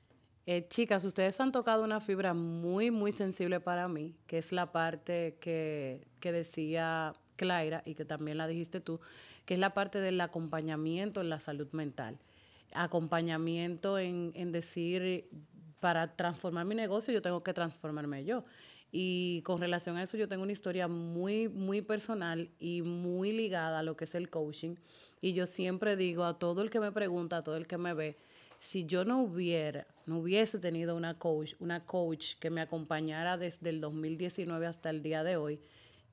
Eh, 0.47 0.67
chicas, 0.67 1.05
ustedes 1.05 1.39
han 1.41 1.53
tocado 1.53 1.85
una 1.85 2.01
fibra 2.01 2.33
muy, 2.33 2.91
muy 2.91 3.13
sensible 3.13 3.61
para 3.61 3.87
mí, 3.87 4.17
que 4.27 4.39
es 4.39 4.51
la 4.51 4.73
parte 4.73 5.37
que, 5.43 6.09
que 6.21 6.33
decía 6.33 7.13
Claira 7.39 7.83
y 7.87 7.95
que 7.95 8.05
también 8.05 8.37
la 8.37 8.47
dijiste 8.47 8.81
tú, 8.81 9.01
que 9.47 9.55
es 9.55 9.61
la 9.61 9.73
parte 9.73 10.01
del 10.01 10.21
acompañamiento 10.21 11.23
en 11.23 11.31
la 11.31 11.41
salud 11.41 11.69
mental. 11.73 12.19
Acompañamiento 12.75 13.99
en, 13.99 14.33
en 14.35 14.53
decir, 14.53 15.31
para 15.81 16.15
transformar 16.15 16.67
mi 16.67 16.75
negocio 16.75 17.15
yo 17.15 17.23
tengo 17.23 17.43
que 17.43 17.55
transformarme 17.55 18.27
yo. 18.27 18.45
Y 18.91 19.43
con 19.43 19.61
relación 19.61 19.97
a 19.97 20.03
eso 20.03 20.17
yo 20.17 20.29
tengo 20.29 20.43
una 20.43 20.53
historia 20.53 20.89
muy, 20.89 21.49
muy 21.49 21.83
personal 21.83 22.49
y 22.59 22.83
muy 22.83 23.33
ligada 23.33 23.79
a 23.79 23.83
lo 23.83 23.97
que 23.97 24.05
es 24.05 24.15
el 24.15 24.31
coaching. 24.31 24.77
Y 25.21 25.35
yo 25.35 25.47
siempre 25.47 25.97
digo 25.97 26.25
a 26.25 26.39
todo 26.39 26.63
el 26.63 26.71
que 26.71 26.81
me 26.81 26.93
pregunta, 26.93 27.39
a 27.39 27.43
todo 27.43 27.57
el 27.57 27.67
que 27.67 27.77
me 27.77 27.93
ve, 27.93 28.17
si 28.59 28.87
yo 28.87 29.05
no 29.05 29.21
hubiera, 29.21 29.87
no 30.07 30.19
hubiese 30.19 30.59
tenido 30.59 30.97
una 30.97 31.15
coach, 31.15 31.55
una 31.61 31.85
coach 31.85 32.35
que 32.41 32.51
me 32.51 32.61
acompañara 32.61 33.37
desde 33.37 33.71
el 33.71 33.81
2019 33.81 34.67
hasta 34.67 34.91
el 34.91 35.03
día 35.03 35.23
de 35.23 35.37
hoy, 35.37 35.61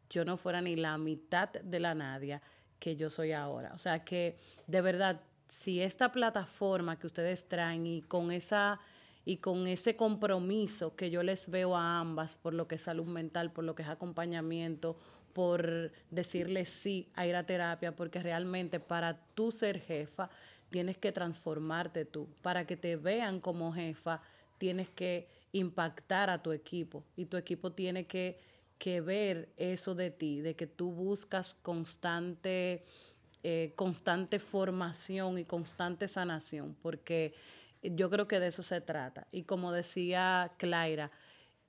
yo 0.09 0.25
no 0.25 0.37
fuera 0.37 0.61
ni 0.61 0.75
la 0.75 0.97
mitad 0.97 1.49
de 1.49 1.79
la 1.79 1.95
Nadia 1.95 2.41
que 2.79 2.95
yo 2.95 3.09
soy 3.09 3.31
ahora. 3.31 3.73
O 3.73 3.79
sea 3.79 4.03
que 4.03 4.37
de 4.67 4.81
verdad, 4.81 5.21
si 5.47 5.81
esta 5.81 6.11
plataforma 6.11 6.97
que 6.99 7.07
ustedes 7.07 7.47
traen 7.47 7.85
y 7.85 8.01
con 8.01 8.31
esa 8.31 8.79
y 9.27 9.37
con 9.37 9.65
ese 9.65 9.95
compromiso 9.95 10.95
que 10.95 11.09
yo 11.09 11.23
les 11.23 11.49
veo 11.49 11.75
a 11.75 11.99
ambas 11.99 12.35
por 12.35 12.53
lo 12.53 12.67
que 12.67 12.75
es 12.75 12.81
salud 12.81 13.07
mental, 13.07 13.51
por 13.51 13.63
lo 13.63 13.73
que 13.73 13.81
es 13.81 13.89
acompañamiento, 13.89 14.97
por 15.33 15.91
decirles 16.11 16.69
sí 16.69 17.09
a 17.15 17.25
ir 17.25 17.35
a 17.35 17.45
terapia, 17.45 17.95
porque 17.95 18.21
realmente 18.21 18.79
para 18.79 19.17
tú 19.33 19.51
ser 19.51 19.81
jefa 19.81 20.29
tienes 20.69 20.97
que 20.97 21.11
transformarte 21.11 22.05
tú. 22.05 22.27
Para 22.41 22.65
que 22.67 22.77
te 22.77 22.95
vean 22.95 23.39
como 23.39 23.73
jefa 23.73 24.21
tienes 24.57 24.89
que 24.89 25.27
impactar 25.51 26.29
a 26.29 26.41
tu 26.41 26.51
equipo 26.51 27.03
y 27.15 27.25
tu 27.25 27.37
equipo 27.37 27.71
tiene 27.71 28.05
que, 28.05 28.39
que 28.77 29.01
ver 29.01 29.49
eso 29.57 29.95
de 29.95 30.11
ti, 30.11 30.41
de 30.41 30.55
que 30.55 30.67
tú 30.67 30.91
buscas 30.91 31.55
constante, 31.55 32.83
eh, 33.43 33.73
constante 33.75 34.39
formación 34.39 35.37
y 35.37 35.45
constante 35.45 36.07
sanación, 36.07 36.75
porque 36.81 37.33
yo 37.81 38.09
creo 38.09 38.27
que 38.27 38.39
de 38.39 38.47
eso 38.47 38.63
se 38.63 38.81
trata. 38.81 39.27
Y 39.31 39.43
como 39.43 39.71
decía 39.71 40.51
Claira, 40.57 41.11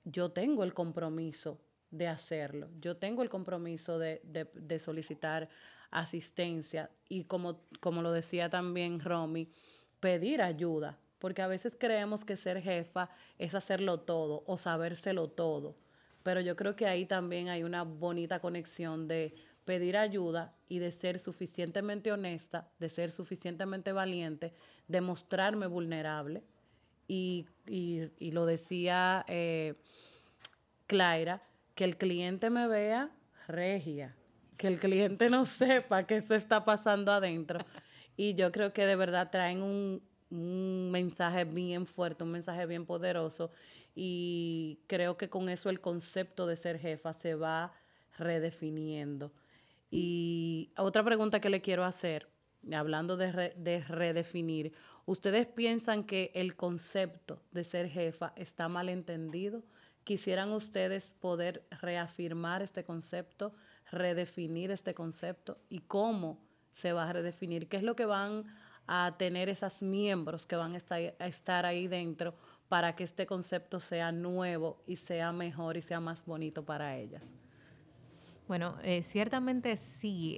yo 0.03 0.31
tengo 0.31 0.63
el 0.63 0.73
compromiso 0.73 1.59
de 1.91 2.07
hacerlo. 2.07 2.69
Yo 2.79 2.97
tengo 2.97 3.23
el 3.23 3.29
compromiso 3.29 3.99
de, 3.99 4.79
solicitar 4.79 5.49
asistencia 5.89 6.89
y 7.07 7.23
como, 7.23 7.61
como 7.79 8.01
lo 8.01 8.11
decía 8.11 8.49
también 8.49 8.99
Romy, 8.99 9.49
pedir 9.99 10.41
ayuda, 10.41 10.97
porque 11.19 11.41
a 11.41 11.47
veces 11.47 11.77
creemos 11.79 12.25
que 12.25 12.35
ser 12.35 12.61
jefa 12.61 13.09
es 13.37 13.55
hacerlo 13.55 14.01
todo 14.01 14.43
o 14.47 14.57
sabérselo 14.57 15.29
todo, 15.29 15.75
pero 16.23 16.41
yo 16.41 16.55
creo 16.55 16.75
que 16.75 16.87
ahí 16.87 17.05
también 17.05 17.49
hay 17.49 17.63
una 17.63 17.83
bonita 17.83 18.39
conexión 18.39 19.07
de 19.07 19.33
pedir 19.65 19.97
ayuda 19.97 20.51
y 20.69 20.79
de 20.79 20.91
ser 20.91 21.19
suficientemente 21.19 22.11
honesta, 22.11 22.69
de 22.79 22.87
ser 22.87 23.11
suficientemente 23.11 23.91
valiente, 23.91 24.53
de 24.87 25.01
mostrarme 25.01 25.67
vulnerable. 25.67 26.43
Y, 27.09 27.45
lo 28.19 28.45
decía 28.45 29.25
eh, 29.27 29.75
Claira, 30.87 31.41
que 31.75 31.83
el 31.83 31.97
cliente 31.97 32.49
me 32.49 32.67
vea 32.67 33.11
regia, 33.47 34.15
que 34.57 34.67
el 34.67 34.79
cliente 34.79 35.29
no 35.29 35.45
sepa 35.45 36.03
qué 36.03 36.21
se 36.21 36.35
está 36.35 36.63
pasando 36.63 37.11
adentro. 37.11 37.59
Y 38.15 38.33
yo 38.35 38.51
creo 38.51 38.73
que 38.73 38.85
de 38.85 38.95
verdad 38.95 39.29
traen 39.29 39.61
un, 39.61 40.01
un 40.29 40.89
mensaje 40.91 41.45
bien 41.45 41.85
fuerte, 41.85 42.23
un 42.23 42.31
mensaje 42.31 42.65
bien 42.65 42.85
poderoso. 42.85 43.51
Y 43.99 44.77
creo 44.85 45.17
que 45.17 45.27
con 45.27 45.49
eso 45.49 45.71
el 45.71 45.81
concepto 45.81 46.45
de 46.45 46.55
ser 46.55 46.77
jefa 46.77 47.13
se 47.13 47.33
va 47.33 47.73
redefiniendo. 48.19 49.31
Y 49.89 50.69
otra 50.77 51.03
pregunta 51.03 51.39
que 51.39 51.49
le 51.49 51.63
quiero 51.63 51.83
hacer, 51.83 52.29
hablando 52.71 53.17
de, 53.17 53.55
de, 53.57 53.79
redefinir, 53.81 54.71
¿ustedes 55.07 55.47
piensan 55.47 56.03
que 56.03 56.29
el 56.35 56.55
concepto 56.55 57.41
de 57.51 57.63
ser 57.63 57.89
jefa 57.89 58.33
está 58.35 58.69
mal 58.69 58.89
entendido? 58.89 59.63
¿Quisieran 60.03 60.51
ustedes 60.51 61.15
poder 61.19 61.63
reafirmar 61.81 62.61
este 62.61 62.83
concepto, 62.83 63.55
redefinir 63.91 64.69
este 64.69 64.93
concepto 64.93 65.57
y 65.69 65.79
cómo 65.79 66.37
se 66.71 66.93
va 66.93 67.09
a 67.09 67.13
redefinir? 67.13 67.67
¿Qué 67.67 67.77
es 67.77 67.83
lo 67.83 67.95
que 67.95 68.05
van 68.05 68.45
a 68.85 69.15
tener 69.17 69.49
esas 69.49 69.81
miembros 69.81 70.45
que 70.45 70.55
van 70.55 70.75
a 70.75 71.25
estar 71.25 71.65
ahí 71.65 71.87
dentro 71.87 72.35
para 72.69 72.95
que 72.95 73.03
este 73.03 73.25
concepto 73.25 73.79
sea 73.79 74.11
nuevo 74.11 74.83
y 74.87 74.97
sea 74.97 75.31
mejor 75.31 75.77
y 75.77 75.81
sea 75.81 75.99
más 75.99 76.25
bonito 76.25 76.65
para 76.65 76.97
ellas? 76.97 77.23
Bueno, 78.47 78.77
eh, 78.83 79.03
ciertamente 79.03 79.75
sí. 79.75 80.37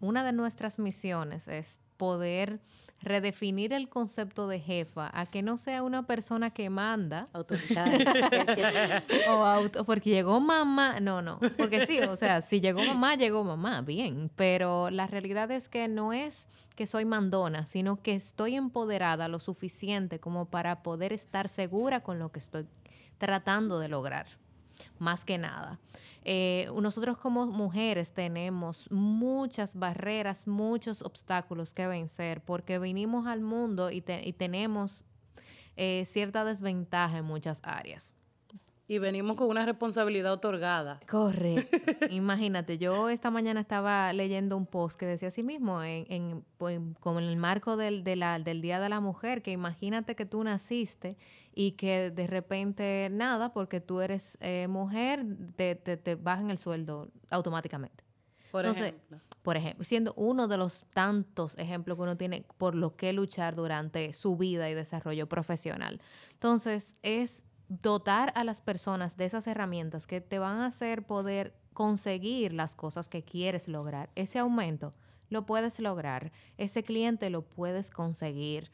Una 0.00 0.24
de 0.24 0.32
nuestras 0.32 0.78
misiones 0.78 1.48
es 1.48 1.80
poder 1.96 2.60
redefinir 3.04 3.72
el 3.72 3.88
concepto 3.88 4.48
de 4.48 4.58
jefa 4.58 5.10
a 5.12 5.26
que 5.26 5.42
no 5.42 5.58
sea 5.58 5.82
una 5.82 6.06
persona 6.06 6.50
que 6.50 6.70
manda. 6.70 7.28
Autoritaria. 7.32 9.04
o 9.28 9.44
auto, 9.44 9.84
porque 9.84 10.10
llegó 10.10 10.40
mamá. 10.40 11.00
No, 11.00 11.22
no. 11.22 11.38
Porque 11.56 11.86
sí, 11.86 12.00
o 12.00 12.16
sea, 12.16 12.40
si 12.40 12.60
llegó 12.60 12.82
mamá, 12.82 13.14
llegó 13.14 13.44
mamá, 13.44 13.82
bien. 13.82 14.30
Pero 14.34 14.90
la 14.90 15.06
realidad 15.06 15.50
es 15.50 15.68
que 15.68 15.86
no 15.86 16.12
es 16.12 16.48
que 16.74 16.86
soy 16.86 17.04
mandona, 17.04 17.66
sino 17.66 18.02
que 18.02 18.14
estoy 18.14 18.56
empoderada 18.56 19.28
lo 19.28 19.38
suficiente 19.38 20.18
como 20.18 20.46
para 20.46 20.82
poder 20.82 21.12
estar 21.12 21.48
segura 21.48 22.00
con 22.00 22.18
lo 22.18 22.32
que 22.32 22.40
estoy 22.40 22.66
tratando 23.18 23.78
de 23.78 23.88
lograr. 23.88 24.26
Más 24.98 25.24
que 25.24 25.38
nada. 25.38 25.78
Eh, 26.26 26.70
nosotros 26.80 27.18
como 27.18 27.46
mujeres 27.46 28.12
tenemos 28.12 28.90
muchas 28.90 29.76
barreras, 29.76 30.46
muchos 30.46 31.02
obstáculos 31.02 31.74
que 31.74 31.86
vencer 31.86 32.40
porque 32.40 32.78
vinimos 32.78 33.26
al 33.26 33.42
mundo 33.42 33.90
y, 33.90 34.00
tenemos 34.00 35.04
eh, 35.76 36.04
cierta 36.06 36.44
desventaja 36.44 37.18
en 37.18 37.26
muchas 37.26 37.60
áreas. 37.62 38.13
Y 38.86 38.98
venimos 38.98 39.36
con 39.36 39.48
una 39.48 39.64
responsabilidad 39.64 40.32
otorgada. 40.32 41.00
Correcto. 41.08 41.76
Imagínate, 42.10 42.76
yo 42.76 43.08
esta 43.08 43.30
mañana 43.30 43.60
estaba 43.60 44.12
leyendo 44.12 44.56
un 44.56 44.66
post 44.66 44.98
que 44.98 45.06
decía 45.06 45.28
así 45.28 45.42
mismo, 45.42 45.82
en, 45.82 46.44
pues, 46.58 46.80
como 47.00 47.18
en 47.18 47.26
el 47.26 47.36
marco 47.36 47.78
del, 47.78 48.04
del 48.04 48.60
Día 48.60 48.80
de 48.80 48.88
la 48.90 49.00
Mujer, 49.00 49.42
que 49.42 49.52
imagínate 49.52 50.14
que 50.14 50.26
tú 50.26 50.44
naciste 50.44 51.16
y 51.54 51.72
que 51.72 52.10
de 52.10 52.26
repente 52.26 53.08
nada, 53.10 53.54
porque 53.54 53.80
tú 53.80 54.00
eres 54.00 54.36
eh, 54.40 54.66
mujer, 54.68 55.24
te, 55.56 55.76
te, 55.76 55.96
te 55.96 56.14
bajan 56.16 56.50
el 56.50 56.58
sueldo 56.58 57.10
automáticamente. 57.30 58.04
Por 58.50 58.66
Entonces, 58.66 58.88
ejemplo. 58.92 59.18
por 59.42 59.56
ejemplo, 59.56 59.84
siendo 59.84 60.12
uno 60.14 60.46
de 60.46 60.56
los 60.58 60.84
tantos 60.92 61.58
ejemplos 61.58 61.96
que 61.96 62.02
uno 62.02 62.16
tiene 62.16 62.44
por 62.56 62.76
lo 62.76 62.94
que 62.94 63.12
luchar 63.12 63.56
durante 63.56 64.12
su 64.12 64.36
vida 64.36 64.70
y 64.70 64.74
desarrollo 64.74 65.26
profesional. 65.26 66.00
Entonces, 66.34 66.94
es 67.02 67.44
dotar 67.68 68.32
a 68.36 68.44
las 68.44 68.60
personas 68.60 69.16
de 69.16 69.24
esas 69.24 69.46
herramientas 69.46 70.06
que 70.06 70.20
te 70.20 70.38
van 70.38 70.58
a 70.58 70.66
hacer 70.66 71.04
poder 71.04 71.54
conseguir 71.72 72.52
las 72.52 72.76
cosas 72.76 73.08
que 73.08 73.22
quieres 73.22 73.68
lograr. 73.68 74.10
Ese 74.14 74.38
aumento 74.38 74.94
lo 75.28 75.46
puedes 75.46 75.80
lograr, 75.80 76.32
ese 76.58 76.82
cliente 76.82 77.30
lo 77.30 77.42
puedes 77.42 77.90
conseguir, 77.90 78.70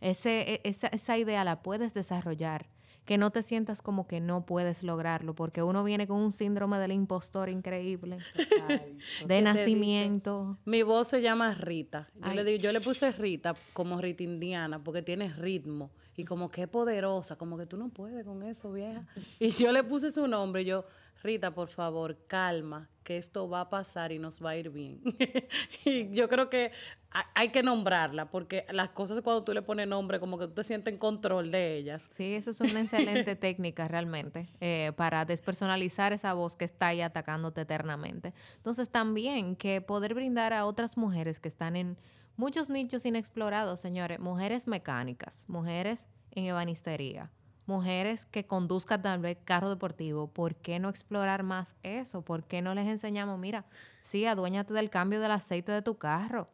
ese, 0.00 0.54
e- 0.54 0.60
esa, 0.64 0.88
esa 0.88 1.16
idea 1.16 1.44
la 1.44 1.62
puedes 1.62 1.94
desarrollar, 1.94 2.68
que 3.06 3.16
no 3.18 3.30
te 3.30 3.42
sientas 3.42 3.80
como 3.80 4.06
que 4.06 4.20
no 4.20 4.44
puedes 4.44 4.82
lograrlo, 4.82 5.34
porque 5.34 5.62
uno 5.62 5.84
viene 5.84 6.06
con 6.06 6.18
un 6.18 6.32
síndrome 6.32 6.78
del 6.78 6.92
impostor 6.92 7.48
increíble, 7.48 8.18
de 9.26 9.42
nacimiento. 9.42 10.58
Mi 10.64 10.82
voz 10.82 11.08
se 11.08 11.22
llama 11.22 11.54
Rita. 11.54 12.08
Yo 12.14 12.20
Ay. 12.22 12.36
le, 12.36 12.44
digo, 12.44 12.62
yo 12.62 12.72
le 12.72 12.80
puse 12.80 13.12
Rita 13.12 13.54
como 13.72 14.00
Rita 14.00 14.22
Indiana 14.22 14.82
porque 14.82 15.02
tiene 15.02 15.32
ritmo 15.32 15.90
y 16.16 16.24
como 16.24 16.50
que 16.50 16.66
poderosa, 16.68 17.36
como 17.36 17.56
que 17.58 17.66
tú 17.66 17.76
no 17.76 17.88
puedes 17.88 18.24
con 18.24 18.42
eso, 18.42 18.72
vieja. 18.72 19.04
Y 19.40 19.50
yo 19.50 19.72
le 19.72 19.82
puse 19.82 20.10
su 20.12 20.26
nombre 20.28 20.62
y 20.62 20.66
yo, 20.66 20.84
Rita, 21.22 21.54
por 21.54 21.68
favor, 21.68 22.18
calma, 22.26 22.88
que 23.02 23.16
esto 23.16 23.48
va 23.48 23.60
a 23.62 23.70
pasar 23.70 24.12
y 24.12 24.18
nos 24.18 24.44
va 24.44 24.50
a 24.50 24.56
ir 24.56 24.68
bien. 24.70 25.00
y 25.84 26.12
yo 26.14 26.28
creo 26.28 26.50
que 26.50 26.70
ha- 27.10 27.26
hay 27.34 27.48
que 27.48 27.62
nombrarla 27.62 28.30
porque 28.30 28.66
las 28.70 28.90
cosas 28.90 29.20
cuando 29.22 29.42
tú 29.42 29.52
le 29.54 29.62
pones 29.62 29.88
nombre, 29.88 30.20
como 30.20 30.38
que 30.38 30.46
tú 30.46 30.52
te 30.54 30.64
sientes 30.64 30.92
en 30.92 30.98
control 30.98 31.50
de 31.50 31.76
ellas. 31.78 32.10
Sí, 32.16 32.34
eso 32.34 32.50
es 32.50 32.60
una 32.60 32.80
excelente 32.82 33.36
técnica 33.36 33.88
realmente 33.88 34.48
eh, 34.60 34.92
para 34.96 35.24
despersonalizar 35.24 36.12
esa 36.12 36.34
voz 36.34 36.56
que 36.56 36.66
está 36.66 36.88
ahí 36.88 37.00
atacándote 37.00 37.62
eternamente. 37.62 38.34
Entonces 38.56 38.90
también 38.90 39.56
que 39.56 39.80
poder 39.80 40.12
brindar 40.14 40.52
a 40.52 40.66
otras 40.66 40.96
mujeres 40.98 41.40
que 41.40 41.48
están 41.48 41.76
en 41.76 41.96
muchos 42.36 42.68
nichos 42.70 43.04
inexplorados, 43.06 43.80
señores, 43.80 44.18
mujeres 44.20 44.66
mecánicas, 44.66 45.44
mujeres 45.48 46.08
en 46.32 46.44
ebanistería, 46.44 47.30
mujeres 47.66 48.26
que 48.26 48.44
conduzcan 48.46 49.02
tal 49.02 49.20
vez 49.20 49.38
carro 49.44 49.70
deportivo, 49.70 50.28
¿por 50.28 50.54
qué 50.56 50.78
no 50.78 50.88
explorar 50.88 51.42
más 51.42 51.76
eso? 51.82 52.22
¿Por 52.22 52.44
qué 52.44 52.60
no 52.62 52.74
les 52.74 52.86
enseñamos, 52.86 53.38
mira, 53.38 53.64
sí, 54.00 54.26
aduéñate 54.26 54.74
del 54.74 54.90
cambio 54.90 55.20
del 55.20 55.30
aceite 55.30 55.72
de 55.72 55.82
tu 55.82 55.96
carro? 55.96 56.48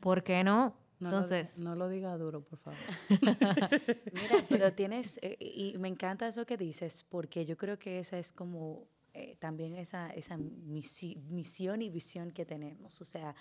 ¿Por 0.00 0.22
qué 0.22 0.44
no? 0.44 0.76
No 1.00 1.10
lo 1.10 1.16
Entonces, 1.16 1.58
no 1.58 1.74
lo 1.74 1.88
diga 1.88 2.16
duro, 2.16 2.42
por 2.44 2.58
favor. 2.60 2.78
Mira, 4.12 4.44
pero 4.48 4.72
tienes, 4.72 5.18
eh, 5.22 5.36
y 5.40 5.76
me 5.78 5.88
encanta 5.88 6.28
eso 6.28 6.46
que 6.46 6.56
dices, 6.56 7.04
porque 7.08 7.44
yo 7.44 7.56
creo 7.56 7.76
que 7.78 7.98
esa 7.98 8.18
es 8.18 8.30
como 8.30 8.86
eh, 9.12 9.36
también 9.40 9.74
esa, 9.76 10.10
esa 10.10 10.36
misi- 10.38 11.16
misión 11.24 11.82
y 11.82 11.90
visión 11.90 12.30
que 12.30 12.44
tenemos. 12.46 13.00
O 13.00 13.04
sea, 13.04 13.34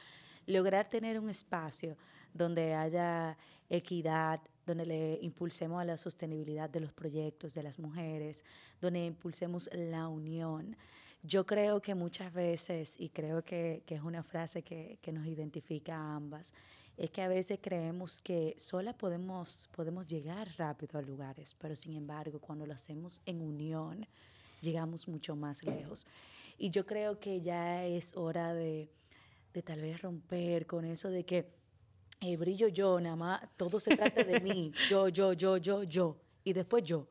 lograr 0.51 0.89
tener 0.89 1.19
un 1.19 1.29
espacio 1.29 1.97
donde 2.33 2.73
haya 2.73 3.37
equidad, 3.69 4.41
donde 4.65 4.85
le 4.85 5.19
impulsemos 5.21 5.81
a 5.81 5.85
la 5.85 5.97
sostenibilidad 5.97 6.69
de 6.69 6.81
los 6.81 6.93
proyectos 6.93 7.53
de 7.53 7.63
las 7.63 7.79
mujeres, 7.79 8.45
donde 8.79 9.05
impulsemos 9.05 9.69
la 9.73 10.07
unión. 10.07 10.75
Yo 11.23 11.45
creo 11.45 11.81
que 11.81 11.95
muchas 11.95 12.33
veces, 12.33 12.95
y 12.99 13.09
creo 13.09 13.43
que, 13.43 13.83
que 13.85 13.95
es 13.95 14.01
una 14.01 14.23
frase 14.23 14.63
que, 14.63 14.97
que 15.01 15.11
nos 15.11 15.25
identifica 15.25 15.95
a 15.95 16.15
ambas, 16.15 16.53
es 16.97 17.09
que 17.11 17.21
a 17.21 17.27
veces 17.27 17.59
creemos 17.61 18.21
que 18.21 18.55
sola 18.57 18.93
podemos, 18.93 19.69
podemos 19.71 20.07
llegar 20.07 20.47
rápido 20.57 20.99
a 20.99 21.01
lugares, 21.01 21.55
pero 21.59 21.75
sin 21.75 21.95
embargo, 21.95 22.39
cuando 22.39 22.65
lo 22.65 22.73
hacemos 22.73 23.21
en 23.25 23.41
unión, 23.41 24.05
llegamos 24.61 25.07
mucho 25.07 25.35
más 25.35 25.63
lejos. 25.63 26.05
Y 26.57 26.69
yo 26.69 26.85
creo 26.85 27.19
que 27.19 27.41
ya 27.41 27.85
es 27.85 28.15
hora 28.15 28.53
de, 28.53 28.89
de 29.53 29.61
tal 29.61 29.81
vez 29.81 30.01
romper 30.01 30.65
con 30.65 30.85
eso 30.85 31.09
de 31.09 31.25
que 31.25 31.51
eh, 32.21 32.37
brillo 32.37 32.67
yo, 32.67 32.99
nada 32.99 33.15
más, 33.15 33.41
todo 33.57 33.79
se 33.79 33.95
trata 33.95 34.23
de 34.23 34.39
mí, 34.39 34.71
yo, 34.89 35.09
yo, 35.09 35.33
yo, 35.33 35.57
yo, 35.57 35.83
yo, 35.83 36.17
y 36.43 36.53
después 36.53 36.83
yo. 36.83 37.07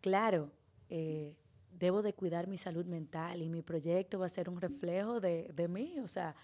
Claro, 0.00 0.50
eh, 0.88 1.36
debo 1.70 2.02
de 2.02 2.12
cuidar 2.12 2.46
mi 2.46 2.58
salud 2.58 2.84
mental 2.86 3.42
y 3.42 3.48
mi 3.48 3.62
proyecto 3.62 4.18
va 4.18 4.26
a 4.26 4.28
ser 4.28 4.48
un 4.48 4.60
reflejo 4.60 5.20
de, 5.20 5.50
de 5.54 5.68
mí, 5.68 5.98
o 6.00 6.08
sea, 6.08 6.34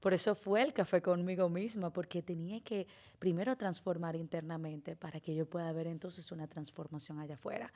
por 0.00 0.14
eso 0.14 0.34
fue 0.34 0.62
el 0.62 0.72
café 0.72 1.02
conmigo 1.02 1.48
misma, 1.48 1.92
porque 1.92 2.22
tenía 2.22 2.60
que 2.60 2.86
primero 3.18 3.56
transformar 3.56 4.14
internamente 4.14 4.94
para 4.94 5.20
que 5.20 5.34
yo 5.34 5.46
pueda 5.46 5.72
ver 5.72 5.88
entonces 5.88 6.30
una 6.30 6.46
transformación 6.46 7.18
allá 7.18 7.34
afuera. 7.34 7.72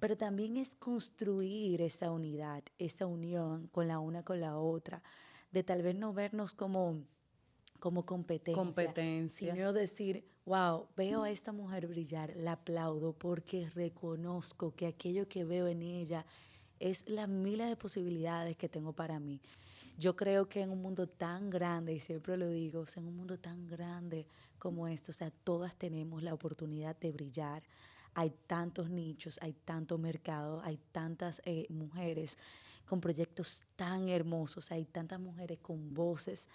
Pero 0.00 0.16
también 0.16 0.56
es 0.56 0.74
construir 0.74 1.80
esa 1.80 2.10
unidad, 2.10 2.64
esa 2.78 3.06
unión 3.06 3.68
con 3.68 3.86
la 3.86 4.00
una 4.00 4.24
con 4.24 4.40
la 4.40 4.58
otra, 4.58 5.00
de 5.52 5.62
tal 5.62 5.82
vez 5.82 5.94
no 5.94 6.12
vernos 6.12 6.54
como, 6.54 7.04
como 7.78 8.04
competencia, 8.04 8.62
Competencia. 8.62 9.54
sino 9.54 9.72
decir, 9.72 10.24
wow, 10.46 10.88
veo 10.96 11.22
a 11.22 11.30
esta 11.30 11.52
mujer 11.52 11.86
brillar, 11.86 12.34
la 12.36 12.52
aplaudo 12.52 13.12
porque 13.12 13.68
reconozco 13.70 14.74
que 14.74 14.86
aquello 14.86 15.28
que 15.28 15.44
veo 15.44 15.68
en 15.68 15.82
ella 15.82 16.24
es 16.80 17.08
la 17.08 17.26
miles 17.26 17.68
de 17.68 17.76
posibilidades 17.76 18.56
que 18.56 18.68
tengo 18.68 18.92
para 18.92 19.20
mí. 19.20 19.40
Yo 19.98 20.16
creo 20.16 20.48
que 20.48 20.62
en 20.62 20.70
un 20.70 20.82
mundo 20.82 21.06
tan 21.06 21.50
grande, 21.50 21.92
y 21.92 22.00
siempre 22.00 22.36
lo 22.36 22.48
digo, 22.48 22.80
o 22.80 22.86
sea, 22.86 23.02
en 23.02 23.08
un 23.08 23.16
mundo 23.16 23.38
tan 23.38 23.68
grande 23.68 24.26
como 24.58 24.88
este, 24.88 25.10
o 25.10 25.14
sea, 25.14 25.30
todas 25.30 25.76
tenemos 25.76 26.22
la 26.22 26.34
oportunidad 26.34 26.98
de 26.98 27.12
brillar. 27.12 27.62
Hay 28.14 28.32
tantos 28.46 28.90
nichos, 28.90 29.38
hay 29.42 29.52
tanto 29.52 29.98
mercado, 29.98 30.60
hay 30.62 30.78
tantas 30.92 31.42
eh, 31.44 31.66
mujeres 31.68 32.38
con 32.86 33.00
proyectos 33.00 33.64
tan 33.76 34.08
hermosos, 34.08 34.70
hay 34.72 34.84
tantas 34.84 35.20
mujeres 35.20 35.58
con 35.60 35.94
voces 35.94 36.48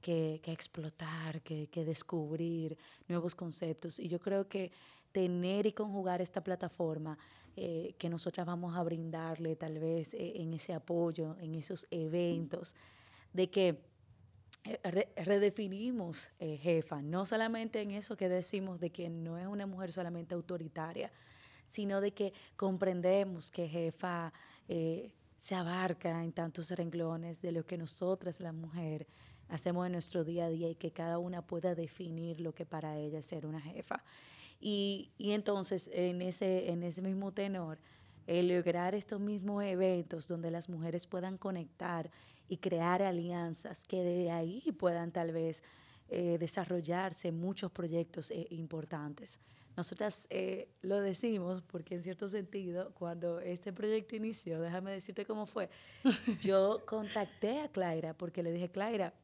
que, 0.00 0.40
que 0.42 0.52
explotar, 0.52 1.42
que, 1.42 1.68
que 1.68 1.84
descubrir 1.84 2.76
nuevos 3.08 3.34
conceptos. 3.34 3.98
Y 3.98 4.08
yo 4.08 4.20
creo 4.20 4.48
que 4.48 4.70
tener 5.12 5.66
y 5.66 5.72
conjugar 5.72 6.20
esta 6.20 6.42
plataforma 6.42 7.18
eh, 7.56 7.94
que 7.98 8.08
nosotras 8.08 8.46
vamos 8.46 8.76
a 8.76 8.82
brindarle 8.82 9.56
tal 9.56 9.78
vez 9.78 10.14
eh, 10.14 10.42
en 10.42 10.52
ese 10.52 10.74
apoyo, 10.74 11.36
en 11.40 11.54
esos 11.54 11.86
eventos, 11.90 12.74
de 13.32 13.50
que 13.50 13.80
eh, 14.64 14.78
re- 14.84 15.08
redefinimos, 15.16 16.30
eh, 16.38 16.58
jefa, 16.58 17.02
no 17.02 17.26
solamente 17.26 17.80
en 17.80 17.90
eso 17.92 18.16
que 18.16 18.28
decimos 18.28 18.78
de 18.78 18.90
que 18.90 19.08
no 19.08 19.38
es 19.38 19.46
una 19.46 19.66
mujer 19.66 19.90
solamente 19.92 20.34
autoritaria, 20.34 21.10
sino 21.66 22.00
de 22.00 22.12
que 22.12 22.32
comprendemos 22.56 23.50
que 23.50 23.68
jefa 23.68 24.32
eh, 24.68 25.10
se 25.38 25.54
abarca 25.54 26.22
en 26.22 26.32
tantos 26.32 26.70
renglones 26.72 27.40
de 27.40 27.52
lo 27.52 27.64
que 27.64 27.78
nosotras, 27.78 28.40
la 28.40 28.52
mujer, 28.52 29.06
hacemos 29.48 29.86
en 29.86 29.92
nuestro 29.92 30.24
día 30.24 30.44
a 30.44 30.50
día 30.50 30.68
y 30.68 30.74
que 30.74 30.90
cada 30.90 31.18
una 31.18 31.40
pueda 31.40 31.74
definir 31.74 32.40
lo 32.40 32.54
que 32.54 32.66
para 32.66 32.98
ella 32.98 33.20
es 33.20 33.26
ser 33.26 33.46
una 33.46 33.60
jefa. 33.60 34.04
Y, 34.60 35.10
y 35.16 35.30
entonces, 35.30 35.88
en 35.94 36.20
ese, 36.20 36.70
en 36.70 36.82
ese 36.82 37.00
mismo 37.00 37.32
tenor, 37.32 37.78
lograr 38.26 38.94
estos 38.94 39.20
mismos 39.20 39.64
eventos 39.64 40.28
donde 40.28 40.50
las 40.50 40.68
mujeres 40.68 41.06
puedan 41.06 41.38
conectar 41.38 42.10
y 42.48 42.58
crear 42.58 43.02
alianzas 43.02 43.84
que 43.86 44.02
de 44.02 44.30
ahí 44.30 44.60
puedan 44.78 45.12
tal 45.12 45.32
vez 45.32 45.62
eh, 46.10 46.36
desarrollarse 46.38 47.32
muchos 47.32 47.70
proyectos 47.70 48.30
eh, 48.30 48.46
importantes. 48.50 49.40
Nosotras 49.78 50.26
eh, 50.30 50.68
lo 50.82 51.00
decimos 51.00 51.62
porque 51.62 51.94
en 51.94 52.00
cierto 52.00 52.26
sentido, 52.26 52.90
cuando 52.94 53.38
este 53.38 53.72
proyecto 53.72 54.16
inició, 54.16 54.60
déjame 54.60 54.90
decirte 54.90 55.24
cómo 55.24 55.46
fue, 55.46 55.70
yo 56.40 56.82
contacté 56.84 57.60
a 57.60 57.68
Claira 57.68 58.12
porque 58.12 58.42
le 58.42 58.50
dije, 58.50 58.68
Claira, 58.68 59.14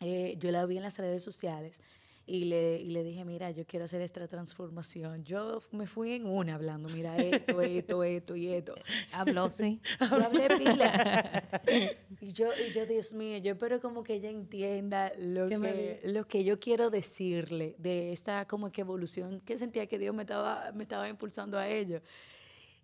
eh, 0.00 0.36
yo 0.38 0.50
la 0.50 0.64
vi 0.64 0.78
en 0.78 0.82
las 0.82 0.98
redes 0.98 1.22
sociales 1.22 1.82
y 2.28 2.46
le, 2.46 2.80
y 2.80 2.90
le 2.90 3.04
dije, 3.04 3.24
mira, 3.24 3.52
yo 3.52 3.64
quiero 3.66 3.84
hacer 3.84 4.02
esta 4.02 4.26
transformación. 4.26 5.22
Yo 5.24 5.62
me 5.70 5.86
fui 5.86 6.12
en 6.12 6.26
una 6.26 6.56
hablando, 6.56 6.88
mira, 6.88 7.16
esto, 7.16 7.60
esto, 7.62 8.02
esto 8.02 8.34
y 8.34 8.48
esto. 8.48 8.74
habló, 9.12 9.48
sí. 9.50 9.80
Yo 10.00 10.24
hablé 10.24 10.48
pila. 10.56 11.60
y, 12.20 12.32
yo, 12.32 12.48
y 12.68 12.72
yo, 12.72 12.84
Dios 12.84 13.14
mío, 13.14 13.38
yo 13.38 13.52
espero 13.52 13.80
como 13.80 14.02
que 14.02 14.14
ella 14.14 14.30
entienda 14.30 15.12
lo 15.18 15.48
Que 15.48 15.58
me 15.58 16.00
lo 16.04 16.26
que 16.26 16.42
yo 16.42 16.58
quiero 16.58 16.90
decirle 16.90 17.76
de 17.78 18.12
esta 18.12 18.46
como 18.46 18.72
que 18.72 18.80
evolución 18.80 19.40
que 19.40 19.56
sentía 19.56 19.86
que 19.86 19.98
Dios 19.98 20.14
me 20.14 20.24
estaba, 20.24 20.72
me 20.72 20.82
estaba 20.82 21.08
impulsando 21.08 21.56
a 21.56 21.68
ello. 21.68 22.02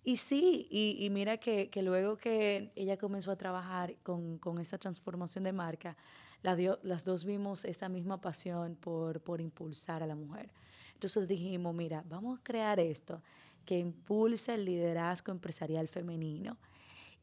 Y 0.05 0.17
sí, 0.17 0.69
y, 0.71 1.05
y 1.05 1.11
mira 1.11 1.37
que, 1.37 1.69
que 1.69 1.83
luego 1.83 2.17
que 2.17 2.73
ella 2.77 2.97
comenzó 2.97 3.31
a 3.31 3.37
trabajar 3.37 3.97
con, 4.03 4.39
con 4.39 4.59
esa 4.59 4.79
transformación 4.79 5.45
de 5.45 5.53
marca, 5.53 5.97
las 6.43 7.05
dos 7.05 7.25
vimos 7.25 7.65
esa 7.65 7.89
misma 7.89 8.21
pasión 8.21 8.77
por, 8.77 9.41
impulsar 9.41 10.03
a 10.03 10.07
la 10.07 10.17
mujer. 10.17 10.51
Entonces 10.95 11.27
dijimos, 11.29 11.75
mira, 11.75 12.05
vamos 12.09 12.39
a 12.39 12.43
crear 12.43 12.81
esto 12.81 13.23
que 13.65 13.79
impulse 13.79 14.55
el 14.55 14.65
liderazgo 14.65 15.33
empresarial 15.33 15.89
femenino 15.89 16.57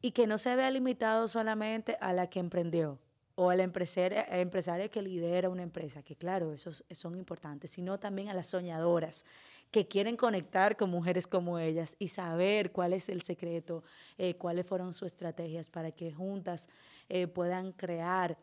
y 0.00 0.12
que 0.12 0.26
no 0.26 0.38
se 0.38 0.56
vea 0.56 0.70
limitado 0.70 1.28
solamente 1.28 1.96
a 2.00 2.12
la 2.12 2.28
que 2.28 2.40
emprendió 2.40 2.98
o 3.34 3.50
a 3.50 3.56
la 3.56 3.62
empresaria 3.62 4.88
que 4.88 5.02
lidera 5.02 5.48
una 5.48 5.62
empresa, 5.62 6.02
que 6.02 6.16
claro, 6.16 6.52
esos 6.52 6.84
son 6.92 7.16
importantes, 7.16 7.70
sino 7.70 7.98
también 7.98 8.28
a 8.28 8.34
las 8.34 8.48
soñadoras 8.48 9.24
que 9.70 9.86
quieren 9.86 10.16
conectar 10.16 10.76
con 10.76 10.90
mujeres 10.90 11.26
como 11.26 11.58
ellas 11.58 11.96
y 11.98 12.08
saber 12.08 12.72
cuál 12.72 12.92
es 12.92 13.08
el 13.08 13.22
secreto, 13.22 13.84
eh, 14.18 14.34
cuáles 14.34 14.66
fueron 14.66 14.92
sus 14.92 15.06
estrategias 15.06 15.70
para 15.70 15.92
que 15.92 16.12
juntas 16.12 16.68
eh, 17.08 17.26
puedan 17.28 17.72
crear 17.72 18.36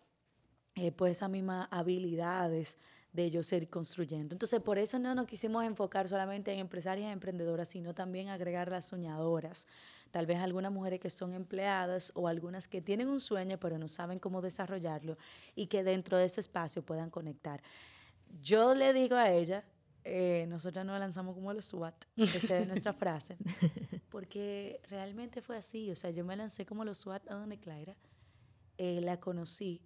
eh, 0.78 0.92
pues 0.92 1.14
esas 1.14 1.30
mismas 1.30 1.68
habilidades 1.72 2.78
de 3.12 3.24
ellos 3.24 3.52
ir 3.52 3.68
construyendo. 3.68 4.36
Entonces, 4.36 4.62
por 4.62 4.78
eso 4.78 5.00
no 5.00 5.16
nos 5.16 5.26
quisimos 5.26 5.66
enfocar 5.66 6.08
solamente 6.08 6.54
en 6.54 6.60
empresarias 6.60 7.10
y 7.10 7.12
emprendedoras, 7.12 7.68
sino 7.68 7.96
también 7.96 8.30
agregar 8.30 8.70
las 8.70 8.86
soñadoras. 8.86 9.68
Tal 10.12 10.28
vez 10.28 10.38
algunas 10.38 10.72
mujeres 10.72 11.00
que 11.00 11.10
son 11.10 11.34
empleadas 11.34 12.12
o 12.14 12.28
algunas 12.28 12.68
que 12.68 12.82
tienen 12.82 13.08
un 13.08 13.20
sueño 13.20 13.60
pero 13.60 13.78
no 13.80 13.88
saben 13.88 14.20
cómo 14.20 14.42
desarrollarlo 14.42 15.18
y 15.56 15.66
que 15.66 15.84
dentro 15.84 16.18
de 16.18 16.26
ese 16.26 16.42
espacio 16.42 16.84
puedan 16.86 17.10
conectar. 17.10 17.62
Yo 18.40 18.76
le 18.76 18.94
digo 18.94 19.16
a 19.16 19.32
ella, 19.32 19.66
eh, 20.04 20.46
nosotros 20.48 20.86
nos 20.86 21.00
lanzamos 21.00 21.34
como 21.34 21.52
los 21.54 21.66
SWAT, 21.66 22.06
esa 22.16 22.60
es 22.60 22.68
nuestra 22.68 22.94
frase, 23.02 23.38
porque 24.10 24.80
realmente 24.90 25.42
fue 25.42 25.58
así, 25.58 25.92
o 25.92 25.96
sea, 25.96 26.12
yo 26.12 26.24
me 26.24 26.36
lancé 26.36 26.66
como 26.66 26.86
los 26.86 27.00
SWAT 27.00 27.30
a 27.30 27.36
donde 27.36 27.58
Clara, 27.58 27.96
eh, 28.78 29.02
la 29.02 29.20
conocí 29.20 29.82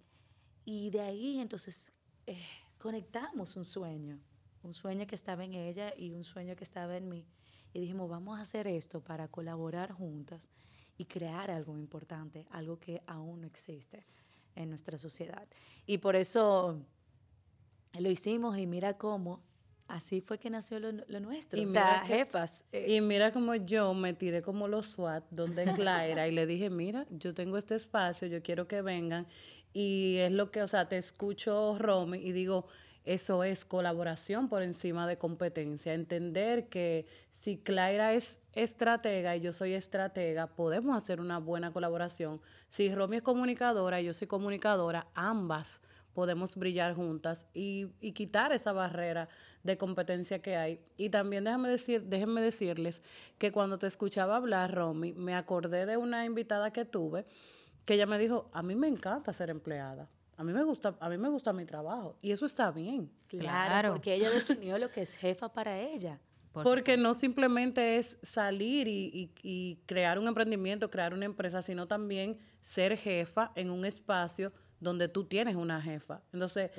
y 0.64 0.90
de 0.90 1.00
ahí 1.00 1.40
entonces 1.40 1.92
eh, 2.26 2.44
conectamos 2.78 3.56
un 3.56 3.64
sueño, 3.64 4.20
un 4.62 4.74
sueño 4.74 5.06
que 5.06 5.14
estaba 5.14 5.44
en 5.44 5.54
ella 5.54 5.92
y 5.96 6.12
un 6.12 6.24
sueño 6.24 6.56
que 6.56 6.64
estaba 6.64 6.96
en 6.96 7.08
mí. 7.08 7.26
Y 7.72 7.80
dijimos, 7.80 8.08
vamos 8.10 8.38
a 8.38 8.42
hacer 8.42 8.66
esto 8.66 9.00
para 9.00 9.28
colaborar 9.28 9.92
juntas 9.92 10.50
y 10.98 11.06
crear 11.06 11.50
algo 11.50 11.78
importante, 11.78 12.46
algo 12.50 12.78
que 12.78 13.02
aún 13.06 13.40
no 13.40 13.46
existe 13.46 14.06
en 14.54 14.68
nuestra 14.68 14.98
sociedad. 14.98 15.48
Y 15.86 15.98
por 15.98 16.16
eso 16.16 16.84
lo 17.98 18.10
hicimos 18.10 18.58
y 18.58 18.66
mira 18.66 18.98
cómo 18.98 19.42
así 19.92 20.22
fue 20.22 20.38
que 20.38 20.48
nació 20.48 20.80
lo, 20.80 20.92
nuestro. 21.20 21.60
Y 21.60 21.66
o 21.66 21.68
sea, 21.68 22.00
jefas. 22.00 22.64
Eh, 22.72 22.96
y 22.96 23.00
mira 23.00 23.30
como 23.30 23.54
yo 23.54 23.92
me 23.94 24.14
tiré 24.14 24.42
como 24.42 24.66
los 24.66 24.86
SWAT 24.86 25.24
donde 25.30 25.64
Clara 25.74 26.26
y 26.28 26.32
le 26.32 26.46
dije, 26.46 26.70
mira, 26.70 27.06
yo 27.10 27.34
tengo 27.34 27.58
este 27.58 27.74
espacio, 27.74 28.26
yo 28.26 28.42
quiero 28.42 28.66
que 28.66 28.80
vengan. 28.80 29.26
Y 29.72 30.16
es 30.18 30.32
lo 30.32 30.50
que, 30.50 30.62
o 30.62 30.68
sea, 30.68 30.88
te 30.88 30.98
escucho, 30.98 31.76
Romy, 31.78 32.18
y 32.18 32.32
digo, 32.32 32.66
eso 33.04 33.42
es 33.42 33.64
colaboración 33.64 34.48
por 34.48 34.62
encima 34.62 35.08
de 35.08 35.18
competencia. 35.18 35.94
Entender 35.94 36.68
que 36.68 37.06
si 37.30 37.58
Clara 37.58 38.12
es 38.12 38.40
estratega 38.52 39.34
y 39.36 39.40
yo 39.40 39.52
soy 39.52 39.72
estratega, 39.72 40.46
podemos 40.46 40.96
hacer 40.96 41.20
una 41.20 41.38
buena 41.38 41.72
colaboración. 41.72 42.40
Si 42.68 42.94
Romy 42.94 43.16
es 43.16 43.22
comunicadora 43.22 44.00
y 44.00 44.04
yo 44.04 44.12
soy 44.12 44.28
comunicadora, 44.28 45.08
ambas 45.14 45.80
podemos 46.14 46.56
brillar 46.56 46.94
juntas 46.94 47.48
y, 47.54 47.88
y, 48.00 48.12
quitar 48.12 48.52
esa 48.52 48.72
barrera 48.72 49.28
de 49.62 49.78
competencia 49.78 50.40
que 50.40 50.56
hay. 50.56 50.78
Y 50.96 51.08
también 51.08 51.44
déjame 51.44 51.70
decir, 51.70 52.02
déjenme 52.02 52.42
decirles 52.42 53.00
que 53.38 53.50
cuando 53.50 53.78
te 53.78 53.86
escuchaba 53.86 54.36
hablar, 54.36 54.74
Romy, 54.74 55.12
me 55.14 55.34
acordé 55.34 55.86
de 55.86 55.96
una 55.96 56.26
invitada 56.26 56.70
que 56.70 56.84
tuve 56.84 57.24
que 57.84 57.94
ella 57.94 58.06
me 58.06 58.18
dijo, 58.18 58.50
a 58.52 58.62
mí 58.62 58.74
me 58.74 58.88
encanta 58.88 59.32
ser 59.32 59.50
empleada. 59.50 60.08
A 60.36 60.44
mí 60.44 60.52
me 60.52 60.64
gusta, 60.64 60.96
a 60.98 61.08
mí 61.08 61.18
me 61.18 61.28
gusta 61.28 61.52
mi 61.52 61.64
trabajo 61.64 62.16
y 62.22 62.32
eso 62.32 62.46
está 62.46 62.70
bien. 62.70 63.10
Claro, 63.28 63.92
porque 63.92 64.14
ella 64.14 64.30
definió 64.30 64.78
lo 64.78 64.90
que 64.90 65.02
es 65.02 65.14
jefa 65.16 65.52
para 65.52 65.78
ella. 65.78 66.18
Porque 66.52 66.96
no 66.96 67.14
simplemente 67.14 67.96
es 67.96 68.18
salir 68.22 68.86
y, 68.88 69.80
crear 69.86 70.18
un 70.18 70.28
emprendimiento, 70.28 70.90
crear 70.90 71.14
una 71.14 71.24
empresa, 71.24 71.62
sino 71.62 71.86
también 71.86 72.38
ser 72.60 72.96
jefa 72.96 73.52
en 73.54 73.70
un 73.70 73.84
espacio 73.84 74.52
donde 74.78 75.08
tú 75.08 75.24
tienes 75.24 75.56
una 75.56 75.80
jefa. 75.80 76.20
Entonces, 76.32 76.70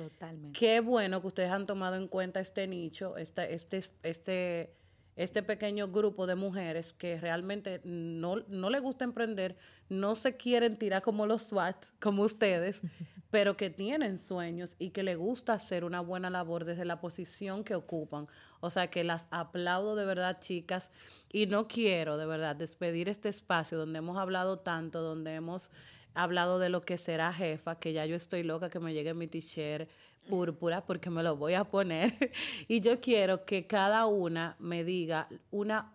qué 0.52 0.80
bueno 0.80 1.20
que 1.20 1.26
ustedes 1.26 1.50
han 1.50 1.66
tomado 1.66 1.96
en 1.96 2.06
cuenta 2.06 2.38
este 2.40 2.66
nicho, 2.66 3.16
este, 3.16 3.54
este, 3.54 3.82
este 4.02 4.76
este 5.16 5.42
pequeño 5.42 5.88
grupo 5.88 6.26
de 6.26 6.34
mujeres 6.34 6.92
que 6.92 7.20
realmente 7.20 7.80
no, 7.84 8.36
no 8.48 8.70
le 8.70 8.80
gusta 8.80 9.04
emprender, 9.04 9.56
no 9.88 10.14
se 10.16 10.36
quieren 10.36 10.76
tirar 10.76 11.02
como 11.02 11.26
los 11.26 11.42
SWAT, 11.42 11.76
como 12.00 12.22
ustedes, 12.22 12.80
pero 13.30 13.56
que 13.56 13.70
tienen 13.70 14.18
sueños 14.18 14.76
y 14.78 14.90
que 14.90 15.02
le 15.02 15.14
gusta 15.14 15.54
hacer 15.54 15.84
una 15.84 16.00
buena 16.00 16.30
labor 16.30 16.64
desde 16.64 16.84
la 16.84 17.00
posición 17.00 17.64
que 17.64 17.74
ocupan. 17.74 18.26
O 18.60 18.70
sea 18.70 18.88
que 18.88 19.04
las 19.04 19.28
aplaudo 19.30 19.94
de 19.94 20.04
verdad, 20.04 20.40
chicas, 20.40 20.90
y 21.32 21.46
no 21.46 21.68
quiero 21.68 22.16
de 22.16 22.26
verdad 22.26 22.56
despedir 22.56 23.08
este 23.08 23.28
espacio 23.28 23.78
donde 23.78 23.98
hemos 23.98 24.18
hablado 24.18 24.58
tanto, 24.58 25.00
donde 25.00 25.34
hemos 25.34 25.70
hablado 26.14 26.58
de 26.58 26.68
lo 26.68 26.80
que 26.80 26.96
será 26.96 27.32
jefa, 27.32 27.78
que 27.78 27.92
ya 27.92 28.06
yo 28.06 28.16
estoy 28.16 28.42
loca 28.42 28.70
que 28.70 28.80
me 28.80 28.94
llegue 28.94 29.14
mi 29.14 29.26
t-shirt 29.26 29.88
púrpura 30.24 30.84
porque 30.84 31.10
me 31.10 31.22
lo 31.22 31.36
voy 31.36 31.54
a 31.54 31.64
poner. 31.64 32.32
y 32.68 32.80
yo 32.80 33.00
quiero 33.00 33.44
que 33.44 33.66
cada 33.66 34.06
una 34.06 34.56
me 34.58 34.84
diga 34.84 35.28
una 35.50 35.92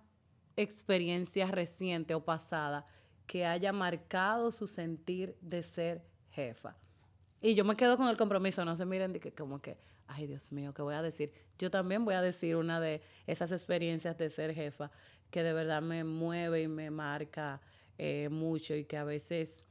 experiencia 0.56 1.48
reciente 1.48 2.14
o 2.14 2.24
pasada 2.24 2.86
que 3.26 3.46
haya 3.46 3.72
marcado 3.72 4.52
su 4.52 4.68
sentir 4.68 5.38
de 5.42 5.64
ser 5.64 6.04
jefa. 6.32 6.76
Y 7.42 7.56
yo 7.56 7.64
me 7.64 7.76
quedo 7.76 7.96
con 7.96 8.08
el 8.08 8.18
compromiso, 8.18 8.66
no 8.66 8.76
se 8.76 8.86
miren 8.86 9.14
de 9.14 9.20
que 9.20 9.32
como 9.32 9.62
que, 9.62 9.78
ay 10.08 10.28
Dios 10.28 10.52
mío, 10.52 10.74
¿qué 10.74 10.82
voy 10.82 10.96
a 10.96 11.02
decir? 11.02 11.32
Yo 11.58 11.72
también 11.72 12.04
voy 12.04 12.16
a 12.16 12.22
decir 12.22 12.56
una 12.56 12.80
de 12.80 13.02
esas 13.28 13.52
experiencias 13.52 14.18
de 14.18 14.30
ser 14.30 14.54
jefa 14.54 14.92
que 15.30 15.44
de 15.44 15.54
verdad 15.54 15.82
me 15.82 16.04
mueve 16.04 16.64
y 16.64 16.68
me 16.68 16.90
marca 16.90 17.62
eh, 17.98 18.30
mucho 18.30 18.76
y 18.76 18.86
que 18.86 18.98
a 18.98 19.04
veces 19.04 19.64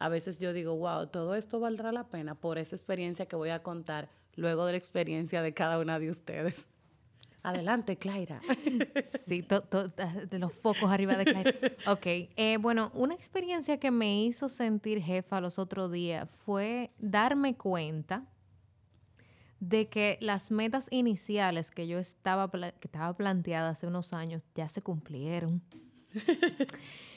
a 0.00 0.08
veces 0.08 0.38
yo 0.38 0.52
digo, 0.54 0.74
wow, 0.76 1.06
todo 1.06 1.34
esto 1.34 1.60
valdrá 1.60 1.92
la 1.92 2.08
pena 2.08 2.34
por 2.34 2.56
esa 2.58 2.74
experiencia 2.74 3.26
que 3.26 3.36
voy 3.36 3.50
a 3.50 3.62
contar 3.62 4.08
luego 4.34 4.64
de 4.64 4.72
la 4.72 4.78
experiencia 4.78 5.42
de 5.42 5.52
cada 5.52 5.78
una 5.78 5.98
de 5.98 6.10
ustedes. 6.10 6.68
Adelante, 7.42 7.96
Claira. 7.96 8.40
Sí, 9.28 9.46
de 9.46 10.38
los 10.38 10.52
focos 10.52 10.90
arriba 10.90 11.16
de 11.16 11.24
Claira. 11.24 11.52
Ok, 11.86 12.06
eh, 12.06 12.58
bueno, 12.60 12.90
una 12.94 13.14
experiencia 13.14 13.78
que 13.78 13.90
me 13.90 14.24
hizo 14.24 14.48
sentir 14.48 15.00
jefa 15.00 15.40
los 15.40 15.58
otros 15.58 15.92
días 15.92 16.28
fue 16.44 16.90
darme 16.98 17.54
cuenta 17.54 18.24
de 19.60 19.88
que 19.88 20.18
las 20.20 20.50
metas 20.50 20.88
iniciales 20.90 21.70
que 21.70 21.86
yo 21.86 21.98
estaba, 21.98 22.50
que 22.50 22.88
estaba 22.88 23.12
planteada 23.14 23.68
hace 23.68 23.86
unos 23.86 24.14
años 24.14 24.42
ya 24.54 24.68
se 24.68 24.80
cumplieron. 24.82 25.62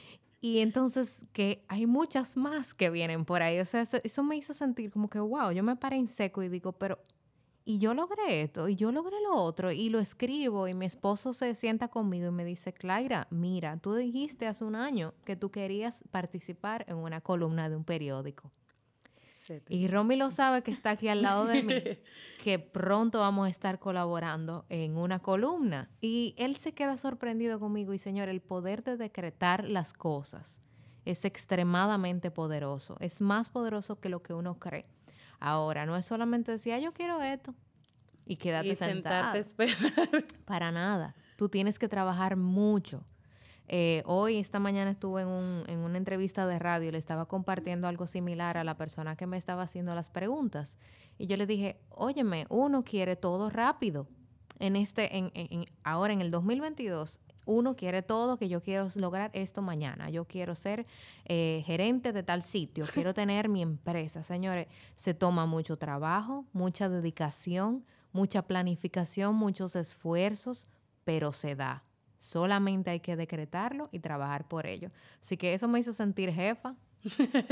Y 0.44 0.60
entonces 0.60 1.26
que 1.32 1.64
hay 1.70 1.86
muchas 1.86 2.36
más 2.36 2.74
que 2.74 2.90
vienen 2.90 3.24
por 3.24 3.42
ahí. 3.42 3.62
O 3.62 3.66
sea, 3.66 3.84
eso, 3.84 4.24
me 4.24 4.36
hizo 4.36 4.54
sentir 4.54 4.92
como 4.92 5.10
que, 5.10 5.18
wow, 5.18 5.52
yo 5.52 5.64
me 5.64 5.78
paré 5.78 5.96
en 5.96 6.08
seco 6.08 6.44
y 6.44 6.50
digo, 6.50 6.74
pero, 6.74 7.00
y 7.64 7.78
yo 7.78 7.94
logré 7.94 8.42
esto, 8.42 8.68
y 8.68 8.76
yo 8.76 8.92
logré 8.92 9.16
lo 9.22 9.38
otro, 9.38 9.72
y 9.72 9.88
lo 9.88 10.02
escribo, 10.02 10.68
y 10.68 10.74
mi 10.74 10.86
esposo 10.86 11.32
se 11.32 11.56
sienta 11.56 11.88
conmigo 11.88 12.28
y 12.28 12.32
me 12.32 12.44
dice, 12.44 12.74
Clara, 12.74 13.26
mira, 13.30 13.78
tú 13.78 13.94
dijiste 13.96 14.46
hace 14.46 14.66
un 14.66 14.76
año 14.76 15.14
que 15.24 15.38
tú 15.38 15.50
querías 15.50 16.04
participar 16.12 16.84
en 16.90 16.98
una 16.98 17.22
columna 17.22 17.70
de 17.70 17.78
un 17.78 17.86
periódico. 17.86 18.52
Y 19.70 19.88
Romy 19.88 20.16
lo 20.16 20.32
sabe 20.32 20.64
que 20.64 20.72
está 20.72 20.92
aquí 20.92 21.08
al 21.08 21.22
lado 21.22 21.46
de 21.46 21.64
mí, 21.64 21.74
que 22.44 22.60
pronto 22.60 23.20
vamos 23.20 23.48
a 23.48 23.50
estar 23.50 23.80
colaborando 23.80 24.66
en 24.70 24.98
una 24.98 25.20
columna. 25.20 25.90
Y 26.02 26.36
él 26.38 26.56
se 26.58 26.74
queda 26.74 26.98
sorprendido 26.98 27.60
conmigo 27.60 27.94
y 27.94 28.00
señor, 28.00 28.30
el 28.30 28.42
poder 28.42 28.84
de 28.84 28.98
decretar 28.98 29.66
las 29.66 29.94
cosas 29.94 30.62
es 31.06 31.26
extremadamente 31.26 32.32
poderoso, 32.32 32.98
es 33.00 33.22
más 33.22 33.50
poderoso 33.50 34.00
que 34.00 34.10
lo 34.10 34.24
que 34.24 34.34
uno 34.34 34.60
cree. 34.60 34.86
Ahora, 35.40 35.86
no 35.86 35.98
es 35.98 36.06
solamente 36.06 36.52
decir, 36.52 36.74
ah, 36.74 36.80
yo 36.80 36.94
quiero 36.94 37.22
esto 37.22 37.54
y 38.26 38.38
quédate 38.38 38.70
y 38.70 38.76
sentarte 38.76 39.40
esperar. 39.40 40.26
Para 40.46 40.72
nada. 40.72 41.16
Tú 41.36 41.50
tienes 41.50 41.78
que 41.78 41.90
trabajar 41.90 42.38
mucho. 42.38 43.04
Eh, 43.68 44.04
hoy, 44.06 44.38
esta 44.38 44.60
mañana 44.60 44.92
estuve 44.92 45.22
en, 45.22 45.28
un, 45.28 45.64
en 45.68 45.80
una 45.80 45.98
entrevista 45.98 46.46
de 46.46 46.60
radio 46.60 46.90
y 46.90 46.92
le 46.92 46.98
estaba 46.98 47.26
compartiendo 47.26 47.88
algo 47.88 48.08
similar 48.08 48.58
a 48.58 48.64
la 48.64 48.76
persona 48.76 49.16
que 49.16 49.28
me 49.28 49.38
estaba 49.38 49.64
haciendo 49.64 49.96
las 49.96 50.10
preguntas. 50.10 50.78
Y 51.18 51.28
yo 51.28 51.38
le 51.38 51.46
dije, 51.46 51.80
óyeme, 51.90 52.46
uno 52.50 52.84
quiere 52.84 53.16
todo 53.16 53.50
rápido. 53.50 54.08
En 54.60 54.76
este, 54.76 55.18
en, 55.18 55.32
en, 55.34 55.66
ahora 55.84 56.14
en 56.14 56.22
el 56.22 56.30
2022, 56.30 57.20
uno 57.46 57.76
quiere 57.76 58.02
todo, 58.02 58.38
que 58.38 58.48
yo 58.48 58.62
quiero 58.62 58.90
lograr 58.96 59.32
esto 59.34 59.62
mañana. 59.62 60.10
Yo 60.10 60.26
quiero 60.26 60.56
ser 60.56 60.86
eh, 61.26 61.64
gerente 61.66 62.14
de 62.14 62.24
tal 62.24 62.44
sitio, 62.44 62.86
quiero 62.94 63.14
tener 63.14 63.50
mi 63.50 63.62
empresa. 63.62 64.24
Señores, 64.24 64.68
se 64.96 65.14
toma 65.14 65.46
mucho 65.46 65.78
trabajo, 65.78 66.46
mucha 66.54 66.90
dedicación, 66.90 67.86
mucha 68.12 68.44
planificación, 68.44 69.36
muchos 69.36 69.76
esfuerzos, 69.76 70.68
pero 71.04 71.32
se 71.32 71.56
da. 71.56 71.84
Solamente 72.24 72.90
hay 72.90 73.02
que 73.02 73.18
decretarlo 73.18 73.90
y 73.92 74.00
trabajar 74.00 74.48
por 74.48 74.66
ello. 74.66 74.92
Así 75.22 75.36
que 75.36 75.54
eso 75.54 75.68
me 75.68 75.80
hizo 75.80 75.92
sentir 75.92 76.32
jefa. 76.32 76.74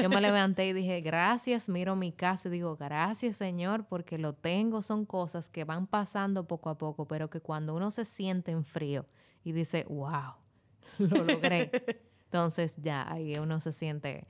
Yo 0.01 0.07
me 0.07 0.21
levanté 0.21 0.65
y 0.67 0.71
dije, 0.71 1.01
gracias, 1.01 1.67
miro 1.67 1.97
mi 1.97 2.13
casa 2.13 2.47
y 2.47 2.51
digo, 2.51 2.77
gracias 2.77 3.35
Señor, 3.35 3.83
porque 3.89 4.17
lo 4.17 4.31
tengo, 4.31 4.81
son 4.81 5.05
cosas 5.05 5.49
que 5.49 5.65
van 5.65 5.87
pasando 5.87 6.47
poco 6.47 6.69
a 6.69 6.77
poco, 6.77 7.05
pero 7.05 7.29
que 7.29 7.41
cuando 7.41 7.75
uno 7.75 7.91
se 7.91 8.05
siente 8.05 8.51
en 8.51 8.63
frío 8.63 9.05
y 9.43 9.51
dice, 9.51 9.85
wow, 9.89 10.35
lo 10.99 11.25
logré. 11.25 11.69
Entonces 12.23 12.73
ya 12.77 13.11
ahí 13.11 13.37
uno 13.39 13.59
se 13.59 13.73
siente 13.73 14.25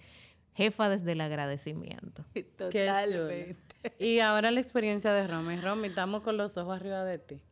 jefa 0.55 0.89
desde 0.89 1.11
el 1.11 1.21
agradecimiento. 1.21 2.25
Totalmente. 2.57 3.57
Y 3.99 4.17
ahora 4.21 4.49
la 4.49 4.59
experiencia 4.59 5.13
de 5.13 5.27
Romy. 5.27 5.57
Romy, 5.57 5.89
estamos 5.89 6.23
con 6.23 6.35
los 6.35 6.57
ojos 6.57 6.77
arriba 6.77 7.03
de 7.03 7.19
ti. 7.19 7.43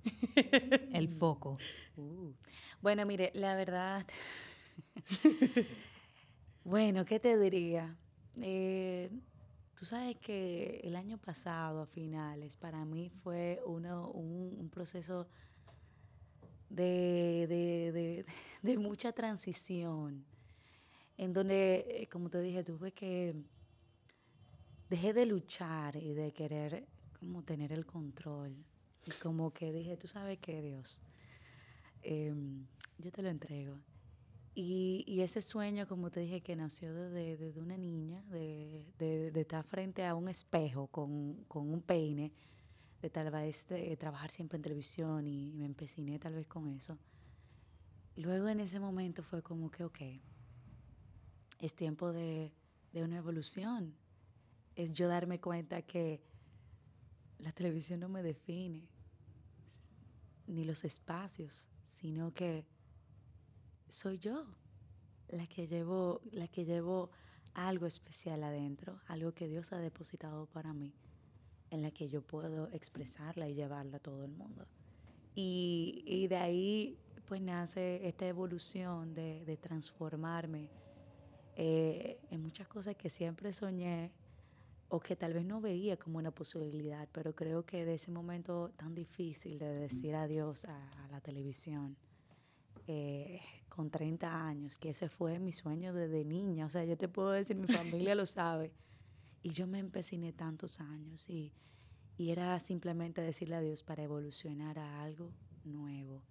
el 0.91 1.07
foco. 1.07 1.55
Uh. 1.95 2.33
Bueno, 2.81 3.05
mire, 3.05 3.31
la 3.33 3.55
verdad... 3.55 4.05
bueno, 6.63 7.03
¿qué 7.03 7.19
te 7.19 7.37
diría? 7.37 7.97
Eh, 8.41 9.09
tú 9.75 9.85
sabes 9.85 10.15
que 10.17 10.79
el 10.85 10.95
año 10.95 11.17
pasado, 11.17 11.81
a 11.81 11.85
finales, 11.87 12.55
para 12.55 12.85
mí 12.85 13.09
fue 13.21 13.61
uno, 13.65 14.09
un, 14.11 14.69
proceso 14.69 15.27
de, 16.69 18.25
de, 18.61 18.77
mucha 18.77 19.11
transición, 19.11 20.23
en 21.17 21.33
donde, 21.33 21.85
eh, 21.89 22.07
como 22.07 22.29
te 22.29 22.39
dije, 22.39 22.63
tuve 22.63 22.93
que, 22.93 23.35
dejé 24.89 25.11
de 25.11 25.25
luchar 25.25 25.97
y 25.97 26.13
de 26.13 26.31
querer 26.31 26.87
como 27.19 27.43
tener 27.43 27.73
el 27.73 27.85
control. 27.85 28.55
Y 29.05 29.11
como 29.21 29.51
que 29.51 29.73
dije, 29.73 29.97
tú 29.97 30.07
sabes 30.07 30.39
qué, 30.39 30.61
Dios, 30.61 31.01
em, 32.01 32.65
yo 32.97 33.11
te 33.11 33.21
lo 33.21 33.29
entrego. 33.29 33.77
Y, 34.55 35.21
ese 35.21 35.41
sueño, 35.41 35.87
como 35.87 36.11
te 36.11 36.19
dije, 36.19 36.41
que 36.41 36.55
nació 36.55 36.93
desde, 36.93 37.57
una 37.61 37.77
niña, 37.77 38.21
de, 38.23 39.31
estar 39.35 39.63
frente 39.63 40.05
a 40.05 40.15
un 40.15 40.27
espejo 40.27 40.87
con, 40.87 41.45
un 41.49 41.81
peine, 41.81 42.33
de 43.01 43.09
tal 43.09 43.31
vez 43.31 43.67
trabajar 43.97 44.31
siempre 44.31 44.57
en 44.57 44.63
televisión 44.63 45.25
y 45.27 45.53
me 45.53 45.65
empeciné 45.65 46.19
tal 46.19 46.33
vez 46.33 46.45
con 46.47 46.67
eso. 46.67 46.97
Luego 48.17 48.49
en 48.49 48.59
ese 48.59 48.81
momento 48.81 49.23
fue 49.23 49.41
como 49.41 49.71
que, 49.71 49.85
ok, 49.85 49.99
es 51.59 51.73
tiempo 51.73 52.11
de, 52.11 52.51
de 52.91 53.03
una 53.03 53.17
evolución. 53.17 53.93
Es 54.75 54.91
yo 54.91 55.07
darme 55.07 55.39
cuenta 55.39 55.81
que 55.83 56.21
la 57.37 57.53
televisión 57.53 58.01
no 58.01 58.09
me 58.09 58.23
define, 58.23 58.89
ni 60.47 60.65
los 60.65 60.83
espacios, 60.83 61.69
sino 61.89 62.33
que 62.33 62.65
soy 63.89 64.19
yo 64.19 64.45
la 65.27 65.47
que 65.47 65.67
llevo, 65.67 66.21
la 66.31 66.47
que 66.47 66.63
llevo 66.63 67.09
algo 67.53 67.87
especial 67.87 68.43
adentro, 68.43 69.01
algo 69.07 69.33
que 69.33 69.47
Dios 69.47 69.73
ha 69.73 69.79
depositado 69.79 70.45
para 70.45 70.73
mí, 70.73 70.93
en 71.71 71.81
la 71.81 71.91
que 71.91 72.07
yo 72.07 72.21
puedo 72.21 72.69
expresarla 72.69 73.49
y 73.49 73.55
llevarla 73.55 73.97
a 73.97 73.99
todo 73.99 74.23
el 74.23 74.31
mundo. 74.31 74.67
Y, 75.35 76.27
de 76.27 76.35
ahí 76.35 76.97
pues 77.25 77.41
nace 77.41 78.07
esta 78.07 78.27
evolución 78.27 79.13
de, 79.13 79.57
transformarme 79.61 80.69
eh, 81.55 82.19
en 82.29 82.41
muchas 82.41 82.67
cosas 82.67 82.95
que 82.95 83.09
siempre 83.09 83.53
soñé 83.53 84.11
o 84.89 84.99
que 84.99 85.15
tal 85.15 85.33
vez 85.33 85.45
no 85.45 85.61
veía 85.61 85.97
como 85.97 86.17
una 86.17 86.31
posibilidad, 86.31 87.07
pero 87.11 87.35
creo 87.35 87.63
que 87.63 87.85
de 87.85 87.93
ese 87.93 88.11
momento 88.11 88.71
tan 88.75 88.95
difícil 88.95 89.59
de 89.59 89.73
decir 89.73 90.15
adiós 90.15 90.65
a 90.65 91.07
la 91.11 91.21
televisión, 91.21 91.95
eh, 92.87 93.39
con 93.69 93.91
30 93.91 94.47
años, 94.47 94.79
que 94.79 94.89
ese 94.89 95.09
fue 95.09 95.37
mi 95.37 95.53
sueño 95.53 95.93
desde 95.93 96.25
niña. 96.25 96.65
O 96.65 96.69
sea, 96.69 96.83
yo 96.85 96.97
te 96.97 97.07
puedo 97.07 97.29
decir, 97.29 97.55
mi 97.55 97.67
familia 97.67 98.15
lo 98.15 98.25
sabe. 98.25 98.73
Y 99.43 99.51
yo 99.51 99.67
me 99.67 99.77
empeciné 99.77 100.33
tantos 100.33 100.79
años 100.79 101.29
y, 101.29 101.53
y 102.17 102.31
era 102.31 102.59
simplemente 102.59 103.21
decirle 103.21 103.55
a 103.55 103.61
Dios 103.61 103.83
para 103.83 104.01
evolucionar 104.01 104.79
a 104.79 105.03
algo 105.03 105.31
nuevo. 105.63 106.23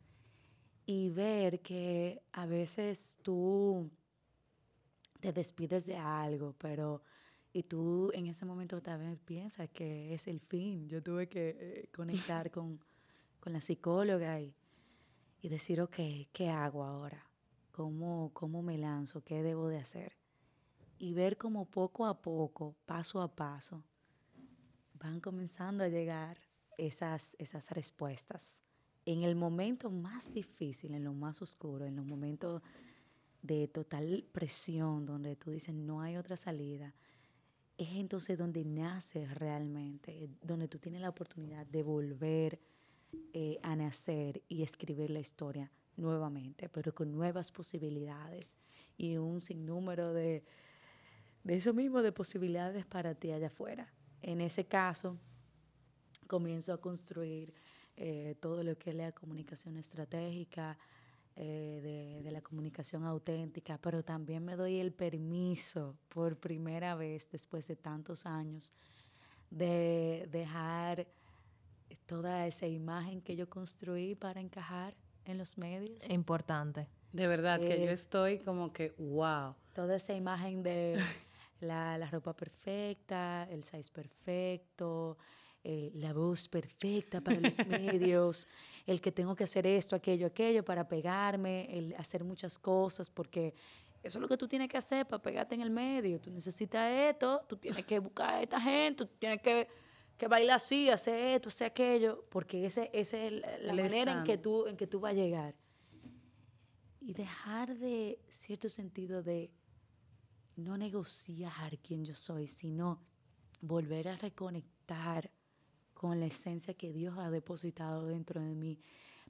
Y 0.84 1.10
ver 1.10 1.60
que 1.60 2.22
a 2.32 2.44
veces 2.44 3.20
tú 3.22 3.88
te 5.20 5.32
despides 5.32 5.86
de 5.86 5.96
algo, 5.96 6.56
pero 6.58 7.02
y 7.52 7.62
tú 7.62 8.10
en 8.14 8.26
ese 8.26 8.44
momento 8.44 8.80
también 8.82 9.16
piensas 9.16 9.68
que 9.70 10.14
es 10.14 10.26
el 10.28 10.40
fin. 10.40 10.88
Yo 10.88 11.02
tuve 11.02 11.28
que 11.28 11.56
eh, 11.58 11.88
conectar 11.94 12.50
con, 12.50 12.80
con 13.40 13.52
la 13.52 13.60
psicóloga 13.60 14.40
y 14.40 14.54
y 15.40 15.48
decir, 15.48 15.80
ok, 15.80 15.96
¿qué 16.32 16.50
hago 16.50 16.84
ahora? 16.84 17.24
¿Cómo, 17.70 18.30
¿Cómo 18.32 18.62
me 18.62 18.76
lanzo? 18.76 19.22
¿Qué 19.22 19.42
debo 19.42 19.68
de 19.68 19.78
hacer? 19.78 20.16
Y 20.98 21.12
ver 21.12 21.36
cómo 21.36 21.64
poco 21.66 22.06
a 22.06 22.20
poco, 22.20 22.74
paso 22.86 23.22
a 23.22 23.34
paso, 23.34 23.84
van 24.94 25.20
comenzando 25.20 25.84
a 25.84 25.88
llegar 25.88 26.38
esas, 26.76 27.36
esas 27.38 27.70
respuestas. 27.70 28.64
En 29.04 29.22
el 29.22 29.36
momento 29.36 29.90
más 29.90 30.34
difícil, 30.34 30.94
en 30.94 31.04
lo 31.04 31.12
más 31.12 31.40
oscuro, 31.40 31.86
en 31.86 31.96
los 31.96 32.04
momentos 32.04 32.62
de 33.42 33.68
total 33.68 34.26
presión, 34.32 35.06
donde 35.06 35.36
tú 35.36 35.52
dices 35.52 35.72
no 35.72 36.00
hay 36.00 36.16
otra 36.16 36.36
salida, 36.36 36.94
es 37.78 37.88
entonces 37.92 38.36
donde 38.36 38.64
nace 38.64 39.24
realmente, 39.26 40.28
donde 40.42 40.66
tú 40.66 40.78
tienes 40.78 41.00
la 41.00 41.08
oportunidad 41.08 41.64
de 41.64 41.82
volver 41.84 42.58
eh, 43.32 43.58
a 43.62 43.76
nacer 43.76 44.42
y 44.48 44.62
escribir 44.62 45.10
la 45.10 45.20
historia 45.20 45.70
nuevamente, 45.96 46.68
pero 46.68 46.92
con 46.92 47.12
nuevas 47.12 47.52
posibilidades 47.52 48.56
y 48.96 49.16
un 49.16 49.40
sinnúmero 49.40 50.12
de, 50.12 50.44
de 51.44 51.56
eso 51.56 51.72
mismo, 51.72 52.02
de 52.02 52.12
posibilidades 52.12 52.84
para 52.84 53.14
ti 53.14 53.30
allá 53.30 53.46
afuera. 53.46 53.92
En 54.22 54.40
ese 54.40 54.66
caso, 54.66 55.16
comienzo 56.26 56.72
a 56.72 56.80
construir 56.80 57.54
eh, 57.96 58.34
todo 58.40 58.62
lo 58.64 58.76
que 58.76 58.90
es 58.90 58.96
la 58.96 59.12
comunicación 59.12 59.76
estratégica, 59.76 60.78
eh, 61.40 61.80
de, 61.80 62.22
de, 62.24 62.30
la 62.32 62.40
comunicación 62.40 63.04
auténtica, 63.04 63.78
pero 63.78 64.02
también 64.02 64.44
me 64.44 64.56
doy 64.56 64.80
el 64.80 64.92
permiso 64.92 65.96
por 66.08 66.36
primera 66.36 66.96
vez 66.96 67.30
después 67.30 67.68
de 67.68 67.76
tantos 67.76 68.26
años 68.26 68.72
de 69.48 70.28
dejar 70.32 71.06
toda 72.06 72.44
esa 72.46 72.66
imagen 72.66 73.20
que 73.20 73.36
yo 73.36 73.48
construí 73.48 74.16
para 74.16 74.40
encajar 74.40 74.96
en 75.24 75.38
los 75.38 75.58
medios. 75.58 76.10
Importante. 76.10 76.88
De 77.12 77.26
verdad, 77.28 77.60
que 77.60 77.78
yo 77.78 77.90
eh, 77.90 77.92
estoy 77.92 78.38
como 78.40 78.72
que, 78.72 78.94
wow. 78.98 79.54
Toda 79.74 79.96
esa 79.96 80.14
imagen 80.14 80.62
de 80.64 81.00
la, 81.60 81.98
la 81.98 82.10
ropa 82.10 82.34
perfecta, 82.34 83.46
el 83.50 83.62
size 83.62 83.92
perfecto, 83.92 85.16
eh, 85.64 85.90
la 85.94 86.12
voz 86.12 86.48
perfecta 86.48 87.20
para 87.20 87.40
los 87.40 87.58
medios, 87.68 88.46
el 88.86 89.00
que 89.00 89.12
tengo 89.12 89.34
que 89.34 89.44
hacer 89.44 89.66
esto, 89.66 89.96
aquello, 89.96 90.26
aquello 90.26 90.64
para 90.64 90.86
pegarme, 90.88 91.66
el 91.76 91.94
hacer 91.96 92.24
muchas 92.24 92.58
cosas, 92.58 93.10
porque 93.10 93.54
eso 94.02 94.18
es 94.18 94.22
lo 94.22 94.28
que 94.28 94.36
tú 94.36 94.48
tienes 94.48 94.68
que 94.68 94.78
hacer 94.78 95.06
para 95.06 95.20
pegarte 95.20 95.54
en 95.54 95.60
el 95.60 95.70
medio. 95.70 96.20
Tú 96.20 96.30
necesitas 96.30 96.90
esto, 96.90 97.42
tú 97.48 97.56
tienes 97.56 97.84
que 97.84 97.98
buscar 97.98 98.34
a 98.34 98.42
esta 98.42 98.60
gente, 98.60 99.04
tú 99.04 99.10
tienes 99.18 99.42
que 99.42 99.68
que 100.18 100.26
baila 100.26 100.56
así, 100.56 100.90
hace 100.90 101.36
esto, 101.36 101.48
hace 101.48 101.64
aquello, 101.64 102.24
porque 102.28 102.66
ese, 102.66 102.90
esa 102.92 103.16
es 103.18 103.32
la 103.62 103.72
manera 103.72 104.18
en 104.18 104.24
que, 104.24 104.36
tú, 104.36 104.66
en 104.66 104.76
que 104.76 104.88
tú 104.88 104.98
vas 104.98 105.12
a 105.12 105.14
llegar. 105.14 105.54
Y 107.00 107.14
dejar 107.14 107.78
de 107.78 108.20
cierto 108.28 108.68
sentido 108.68 109.22
de 109.22 109.52
no 110.56 110.76
negociar 110.76 111.78
quién 111.78 112.04
yo 112.04 112.14
soy, 112.14 112.48
sino 112.48 113.00
volver 113.60 114.08
a 114.08 114.16
reconectar 114.16 115.30
con 115.98 116.20
la 116.20 116.26
esencia 116.26 116.74
que 116.74 116.92
Dios 116.92 117.18
ha 117.18 117.28
depositado 117.28 118.06
dentro 118.06 118.40
de 118.40 118.54
mí, 118.54 118.78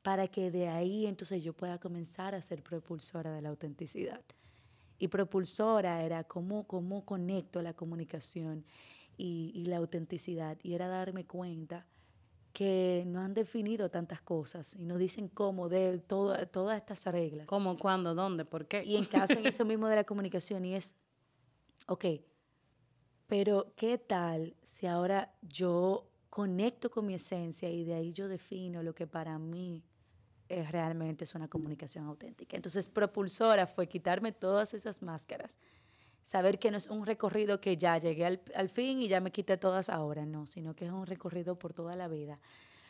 para 0.03 0.29
que 0.29 0.51
de 0.51 0.69
ahí 0.69 1.07
entonces 1.07 1.43
yo 1.43 1.55
pueda 1.55 1.79
comenzar 1.79 2.35
a 2.35 2.43
ser 2.43 2.63
propulsora 2.63 3.33
de 3.33 3.41
la 3.41 3.49
autenticidad. 3.49 4.23
Y 4.99 5.09
propulsora 5.09 6.05
era 6.05 6.25
cómo, 6.25 6.67
cómo 6.67 7.07
conecto 7.07 7.63
la 7.63 7.73
comunicación 7.73 8.67
y, 9.17 9.65
la 9.67 9.79
autenticidad. 9.79 10.59
Y 10.63 10.75
era 10.75 10.89
darme 10.89 11.25
cuenta 11.25 11.87
que 12.53 13.05
no 13.07 13.21
han 13.21 13.33
definido 13.33 13.91
tantas 13.91 14.21
cosas 14.21 14.75
y 14.75 14.85
no 14.85 14.99
dicen 14.99 15.29
cómo 15.29 15.71
de 15.71 15.99
todas 16.01 16.77
estas 16.77 17.03
reglas. 17.07 17.47
¿Cómo, 17.47 17.79
cuándo, 17.79 18.15
dónde, 18.15 18.45
por 18.45 18.67
qué? 18.67 18.85
Y 18.85 18.97
en 18.97 19.07
caso 19.07 19.33
en 19.33 19.47
eso 19.47 19.65
mismo 19.65 19.89
de 19.89 19.97
la 19.97 20.05
comunicación 20.05 20.67
y 20.67 20.75
es, 20.75 20.95
ok, 21.87 22.05
pero 23.27 23.73
¿qué 23.75 23.97
tal 23.97 24.55
si 24.63 24.87
ahora 24.87 25.33
yo 25.41 26.09
conecto 26.31 26.91
con 26.91 27.07
mi 27.07 27.15
esencia 27.15 27.71
y 27.71 27.85
de 27.85 27.95
ahí 27.95 28.13
yo 28.13 28.29
defino 28.29 28.83
lo 28.83 28.95
que 28.95 29.07
para 29.07 29.39
mí 29.39 29.83
es 30.49 30.71
realmente 30.71 31.25
es 31.25 31.35
una 31.35 31.49
comunicación 31.49 32.07
auténtica? 32.07 32.57
Entonces, 32.57 32.89
propulsora 32.89 33.67
fue 33.67 33.87
quitarme 33.87 34.33
todas 34.33 34.75
esas 34.75 35.03
máscaras 35.03 35.59
saber 36.29 36.59
que 36.59 36.71
no 36.71 36.77
es 36.77 36.89
un 36.89 37.07
recorrido 37.07 37.61
que 37.61 37.77
ya 37.79 37.97
llegué 37.97 38.27
al, 38.27 38.69
fin 38.69 39.01
y 39.01 39.09
ya 39.09 39.21
me 39.21 39.33
quité 39.33 39.57
todas 39.57 39.89
ahora, 39.89 40.27
no, 40.27 40.47
sino 40.47 40.75
que 40.75 40.85
es 40.85 40.93
un 40.93 41.07
recorrido 41.07 41.59
por 41.59 41.73
toda 41.73 41.97
la 41.97 42.07
vida. 42.07 42.39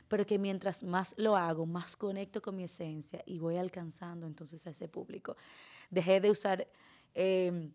Pero 0.09 0.27
que 0.27 0.39
mientras 0.39 0.83
más 0.83 1.15
lo 1.19 1.37
hago, 1.37 1.65
más 1.65 1.97
conecto 1.97 2.43
con 2.43 2.57
mi 2.57 2.65
esencia 2.65 3.23
y 3.27 3.39
voy 3.39 3.57
alcanzando 3.57 4.27
entonces 4.27 4.67
a 4.67 4.71
ese 4.71 4.89
público. 4.89 5.37
Dejé 5.89 6.21
de 6.21 6.31
usar, 6.31 6.67
em, 7.15 7.73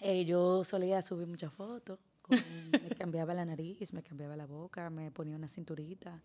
eh, 0.00 0.24
yo 0.24 0.62
solía 0.62 1.02
subir 1.02 1.26
muchas 1.26 1.52
fotos, 1.52 1.98
me 2.28 2.90
cambiaba 2.96 3.34
la 3.34 3.44
nariz, 3.44 3.92
me 3.92 4.02
cambiaba 4.02 4.36
la 4.36 4.46
boca, 4.46 4.90
me 4.90 5.10
ponía 5.10 5.36
una 5.36 5.48
cinturita, 5.48 6.22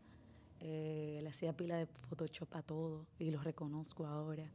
eh, 0.60 1.20
le 1.22 1.30
hacía 1.30 1.56
pila 1.56 1.78
de 1.78 1.86
Photoshop 1.86 2.56
a 2.56 2.62
todo 2.62 3.06
y 3.20 3.32
lo 3.32 3.42
reconozco 3.42 4.06
ahora. 4.06 4.50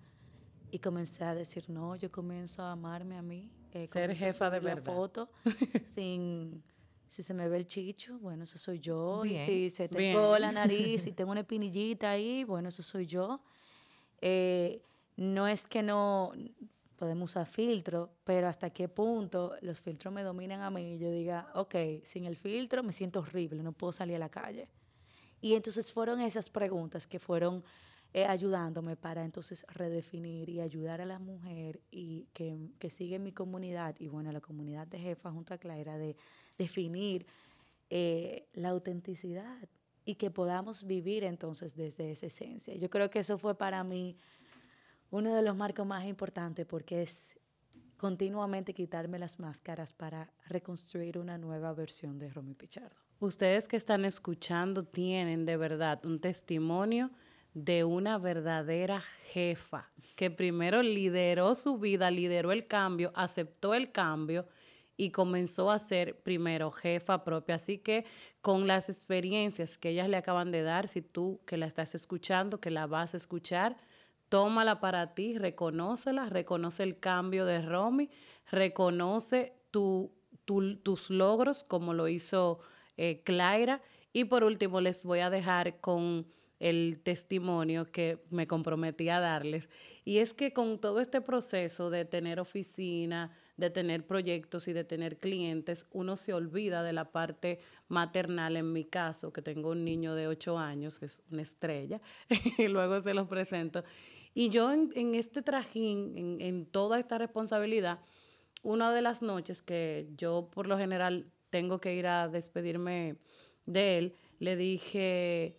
Y 0.70 0.78
comencé 0.80 1.24
a 1.24 1.34
decir, 1.34 1.68
no, 1.70 1.96
yo 1.96 2.10
comienzo 2.10 2.62
a 2.62 2.72
amarme 2.72 3.16
a 3.16 3.22
mí 3.22 3.50
Eh, 3.72 3.86
Ser 3.86 4.14
jefa 4.14 4.50
de 4.50 4.58
subir 4.58 4.68
la 4.68 4.74
verdad. 4.76 4.94
foto 4.94 5.30
sin... 5.84 6.62
Si 7.06 7.22
se 7.22 7.32
me 7.32 7.48
ve 7.48 7.56
el 7.56 7.66
chicho, 7.66 8.18
bueno, 8.18 8.44
eso 8.44 8.58
soy 8.58 8.80
yo. 8.80 9.22
Bien. 9.22 9.40
Y 9.42 9.46
si 9.46 9.70
se 9.70 9.88
tengo 9.88 10.28
Bien. 10.32 10.42
la 10.42 10.52
nariz, 10.52 11.02
si 11.04 11.12
tengo 11.12 11.30
una 11.30 11.40
espinillita 11.40 12.10
ahí, 12.10 12.44
bueno, 12.44 12.68
eso 12.68 12.82
soy 12.82 13.06
yo. 13.06 13.40
Eh, 14.20 14.82
no 15.16 15.48
es 15.48 15.66
que 15.66 15.82
no 15.82 16.32
podemos 16.98 17.30
usar 17.30 17.46
filtro, 17.46 18.10
pero 18.24 18.48
hasta 18.48 18.70
qué 18.70 18.88
punto 18.88 19.54
los 19.62 19.80
filtros 19.80 20.12
me 20.12 20.22
dominan 20.22 20.60
a 20.60 20.70
mí 20.70 20.94
y 20.94 20.98
yo 20.98 21.10
diga, 21.10 21.50
ok, 21.54 21.74
sin 22.02 22.24
el 22.24 22.36
filtro 22.36 22.82
me 22.82 22.92
siento 22.92 23.20
horrible, 23.20 23.62
no 23.62 23.72
puedo 23.72 23.92
salir 23.92 24.16
a 24.16 24.18
la 24.18 24.28
calle. 24.28 24.68
Y 25.40 25.54
entonces 25.54 25.92
fueron 25.92 26.20
esas 26.20 26.50
preguntas 26.50 27.06
que 27.06 27.20
fueron 27.20 27.62
eh, 28.12 28.24
ayudándome 28.24 28.96
para 28.96 29.24
entonces 29.24 29.64
redefinir 29.68 30.48
y 30.48 30.60
ayudar 30.60 31.00
a 31.00 31.06
la 31.06 31.18
mujer 31.18 31.80
y 31.90 32.26
que, 32.32 32.56
que 32.78 32.90
sigue 32.90 33.16
en 33.16 33.22
mi 33.22 33.32
comunidad 33.32 33.94
y 34.00 34.08
bueno, 34.08 34.32
la 34.32 34.40
comunidad 34.40 34.86
de 34.88 34.98
jefa 34.98 35.30
junto 35.30 35.54
a 35.54 35.58
Clara 35.58 35.98
de 35.98 36.16
definir 36.56 37.26
eh, 37.90 38.48
la 38.54 38.70
autenticidad 38.70 39.68
y 40.04 40.16
que 40.16 40.30
podamos 40.30 40.84
vivir 40.84 41.22
entonces 41.22 41.76
desde 41.76 42.10
esa 42.10 42.26
esencia. 42.26 42.74
Yo 42.74 42.90
creo 42.90 43.08
que 43.10 43.20
eso 43.20 43.38
fue 43.38 43.56
para 43.56 43.84
mí 43.84 44.16
uno 45.10 45.34
de 45.34 45.42
los 45.42 45.56
marcos 45.56 45.86
más 45.86 46.06
importantes 46.06 46.66
porque 46.66 47.02
es 47.02 47.38
continuamente 47.96 48.74
quitarme 48.74 49.18
las 49.18 49.40
máscaras 49.40 49.92
para 49.92 50.32
reconstruir 50.46 51.18
una 51.18 51.36
nueva 51.36 51.72
versión 51.72 52.18
de 52.18 52.30
Romy 52.30 52.54
Pichardo. 52.54 52.96
Ustedes 53.18 53.66
que 53.66 53.76
están 53.76 54.04
escuchando 54.04 54.84
tienen 54.84 55.44
de 55.44 55.56
verdad 55.56 56.04
un 56.06 56.20
testimonio 56.20 57.10
de 57.54 57.82
una 57.82 58.18
verdadera 58.18 59.02
jefa 59.32 59.90
que 60.14 60.30
primero 60.30 60.82
lideró 60.82 61.54
su 61.56 61.78
vida, 61.78 62.10
lideró 62.10 62.52
el 62.52 62.68
cambio, 62.68 63.10
aceptó 63.16 63.74
el 63.74 63.90
cambio 63.90 64.46
y 64.96 65.10
comenzó 65.10 65.70
a 65.70 65.78
ser 65.78 66.20
primero 66.20 66.70
jefa 66.70 67.24
propia. 67.24 67.56
Así 67.56 67.78
que 67.78 68.04
con 68.40 68.66
las 68.66 68.88
experiencias 68.88 69.78
que 69.78 69.90
ellas 69.90 70.08
le 70.08 70.16
acaban 70.16 70.52
de 70.52 70.62
dar, 70.62 70.86
si 70.86 71.02
tú 71.02 71.40
que 71.46 71.56
la 71.56 71.66
estás 71.66 71.94
escuchando, 71.96 72.60
que 72.60 72.70
la 72.70 72.86
vas 72.86 73.14
a 73.14 73.16
escuchar, 73.16 73.76
tómala 74.28 74.80
para 74.80 75.14
ti, 75.14 75.38
reconócela, 75.38 76.28
reconoce 76.28 76.82
el 76.82 76.98
cambio 76.98 77.44
de 77.46 77.62
Romy, 77.62 78.10
reconoce 78.50 79.54
tu, 79.70 80.12
tu- 80.44 80.76
tus 80.76 81.10
logros 81.10 81.64
como 81.64 81.94
lo 81.94 82.08
hizo 82.08 82.60
eh, 82.96 83.22
Claira. 83.24 83.80
Y 84.12 84.24
por 84.24 84.44
último, 84.44 84.80
les 84.80 85.04
voy 85.04 85.20
a 85.20 85.30
dejar 85.30 85.80
con 85.80 86.26
el 86.60 87.00
testimonio 87.04 87.86
que 87.92 88.18
me 88.30 88.46
comprometí 88.48 89.08
a 89.10 89.20
darles. 89.20 89.70
Y 90.04 90.18
es 90.18 90.34
que 90.34 90.52
con 90.52 90.80
todo 90.80 91.00
este 91.00 91.20
proceso 91.20 91.88
de 91.90 92.04
tener 92.04 92.40
oficina, 92.40 93.30
de 93.56 93.70
tener 93.70 94.04
proyectos 94.06 94.66
y 94.66 94.72
de 94.72 94.82
tener 94.84 95.18
clientes, 95.18 95.86
uno 95.92 96.16
se 96.16 96.32
olvida 96.34 96.82
de 96.82 96.92
la 96.92 97.12
parte 97.12 97.60
maternal. 97.88 98.56
En 98.56 98.72
mi 98.72 98.84
caso, 98.84 99.32
que 99.32 99.42
tengo 99.42 99.70
un 99.70 99.84
niño 99.84 100.14
de 100.14 100.26
8 100.26 100.58
años, 100.58 100.98
que 100.98 101.06
es 101.06 101.22
una 101.30 101.42
estrella, 101.42 102.00
y 102.58 102.66
luego 102.68 103.00
se 103.00 103.14
los 103.14 103.28
presento. 103.28 103.84
Y 104.38 104.50
yo 104.50 104.72
en, 104.72 105.16
este 105.16 105.42
trajín, 105.42 106.16
en, 106.16 106.40
en 106.40 106.64
toda 106.64 107.00
esta 107.00 107.18
responsabilidad, 107.18 107.98
una 108.62 108.92
de 108.92 109.02
las 109.02 109.20
noches 109.20 109.62
que 109.62 110.06
yo 110.16 110.48
por 110.52 110.68
lo 110.68 110.78
general 110.78 111.26
tengo 111.50 111.80
que 111.80 111.96
ir 111.96 112.06
a 112.06 112.28
despedirme 112.28 113.16
de 113.66 113.98
él, 113.98 114.14
le 114.38 114.54
dije, 114.54 115.56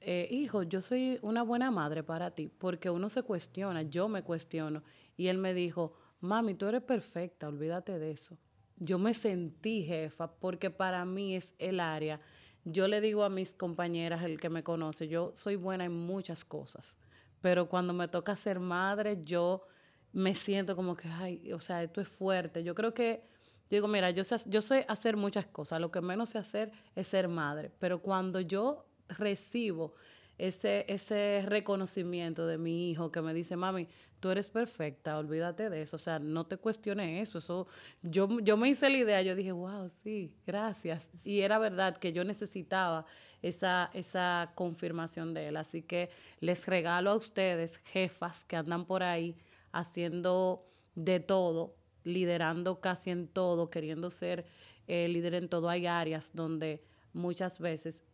eh, 0.00 0.28
hijo, 0.30 0.62
yo 0.62 0.80
soy 0.80 1.18
una 1.20 1.42
buena 1.42 1.70
madre 1.70 2.02
para 2.02 2.30
ti, 2.30 2.50
porque 2.56 2.88
uno 2.88 3.10
se 3.10 3.22
cuestiona, 3.22 3.82
yo 3.82 4.08
me 4.08 4.22
cuestiono. 4.22 4.82
Y 5.18 5.26
él 5.26 5.36
me 5.36 5.52
dijo, 5.52 5.92
mami, 6.20 6.54
tú 6.54 6.68
eres 6.68 6.84
perfecta, 6.84 7.48
olvídate 7.48 7.98
de 7.98 8.12
eso. 8.12 8.38
Yo 8.78 8.98
me 8.98 9.12
sentí 9.12 9.84
jefa 9.84 10.32
porque 10.32 10.70
para 10.70 11.04
mí 11.04 11.36
es 11.36 11.52
el 11.58 11.80
área. 11.80 12.18
Yo 12.64 12.88
le 12.88 13.02
digo 13.02 13.24
a 13.24 13.28
mis 13.28 13.52
compañeras, 13.52 14.24
el 14.24 14.40
que 14.40 14.48
me 14.48 14.62
conoce, 14.62 15.06
yo 15.06 15.32
soy 15.34 15.56
buena 15.56 15.84
en 15.84 15.92
muchas 15.92 16.46
cosas, 16.46 16.96
pero 17.42 17.68
cuando 17.68 17.92
me 17.92 18.08
toca 18.08 18.34
ser 18.36 18.60
madre, 18.60 19.22
yo 19.22 19.66
me 20.12 20.34
siento 20.34 20.76
como 20.76 20.96
que, 20.96 21.08
ay, 21.08 21.52
o 21.52 21.60
sea, 21.60 21.82
esto 21.82 22.00
es 22.00 22.08
fuerte. 22.08 22.62
Yo 22.62 22.74
creo 22.74 22.94
que, 22.94 23.24
digo, 23.68 23.88
mira, 23.88 24.10
yo 24.10 24.24
sé, 24.24 24.36
yo 24.46 24.62
sé 24.62 24.86
hacer 24.88 25.16
muchas 25.16 25.46
cosas, 25.46 25.80
lo 25.80 25.90
que 25.90 26.00
menos 26.00 26.30
sé 26.30 26.38
hacer 26.38 26.72
es 26.94 27.08
ser 27.08 27.28
madre, 27.28 27.70
pero 27.78 28.00
cuando 28.00 28.40
yo 28.40 28.86
recibo 29.08 29.94
ese, 30.38 30.84
ese 30.88 31.44
reconocimiento 31.46 32.46
de 32.46 32.58
mi 32.58 32.90
hijo 32.90 33.10
que 33.10 33.20
me 33.20 33.34
dice, 33.34 33.56
mami, 33.56 33.88
tú 34.22 34.30
eres 34.30 34.48
perfecta, 34.48 35.18
olvídate 35.18 35.68
de 35.68 35.82
eso, 35.82 35.96
o 35.96 35.98
sea, 35.98 36.20
no 36.20 36.46
te 36.46 36.56
cuestiones 36.56 37.28
eso, 37.28 37.38
eso 37.38 37.66
yo, 38.02 38.38
yo 38.38 38.56
me 38.56 38.68
hice 38.68 38.88
la 38.88 38.98
idea, 38.98 39.20
yo 39.20 39.34
dije, 39.34 39.50
wow, 39.50 39.88
sí, 39.88 40.32
gracias. 40.46 41.10
Y 41.24 41.40
era 41.40 41.58
verdad 41.58 41.96
que 41.96 42.12
yo 42.12 42.22
necesitaba 42.22 43.04
esa, 43.42 43.90
esa 43.92 44.52
confirmación 44.54 45.34
de 45.34 45.48
él, 45.48 45.56
así 45.56 45.82
que 45.82 46.08
les 46.38 46.66
regalo 46.66 47.10
a 47.10 47.16
ustedes, 47.16 47.78
jefas 47.78 48.44
que 48.44 48.54
andan 48.54 48.86
por 48.86 49.02
ahí 49.02 49.34
haciendo 49.72 50.68
de 50.94 51.18
todo, 51.18 51.74
liderando 52.04 52.80
casi 52.80 53.10
en 53.10 53.26
todo, 53.26 53.70
queriendo 53.70 54.08
ser 54.10 54.46
eh, 54.86 55.08
líder 55.08 55.34
en 55.34 55.48
todo, 55.48 55.68
hay 55.68 55.86
áreas 55.86 56.30
donde 56.32 56.84
muchas 57.12 57.58
veces 57.58 58.04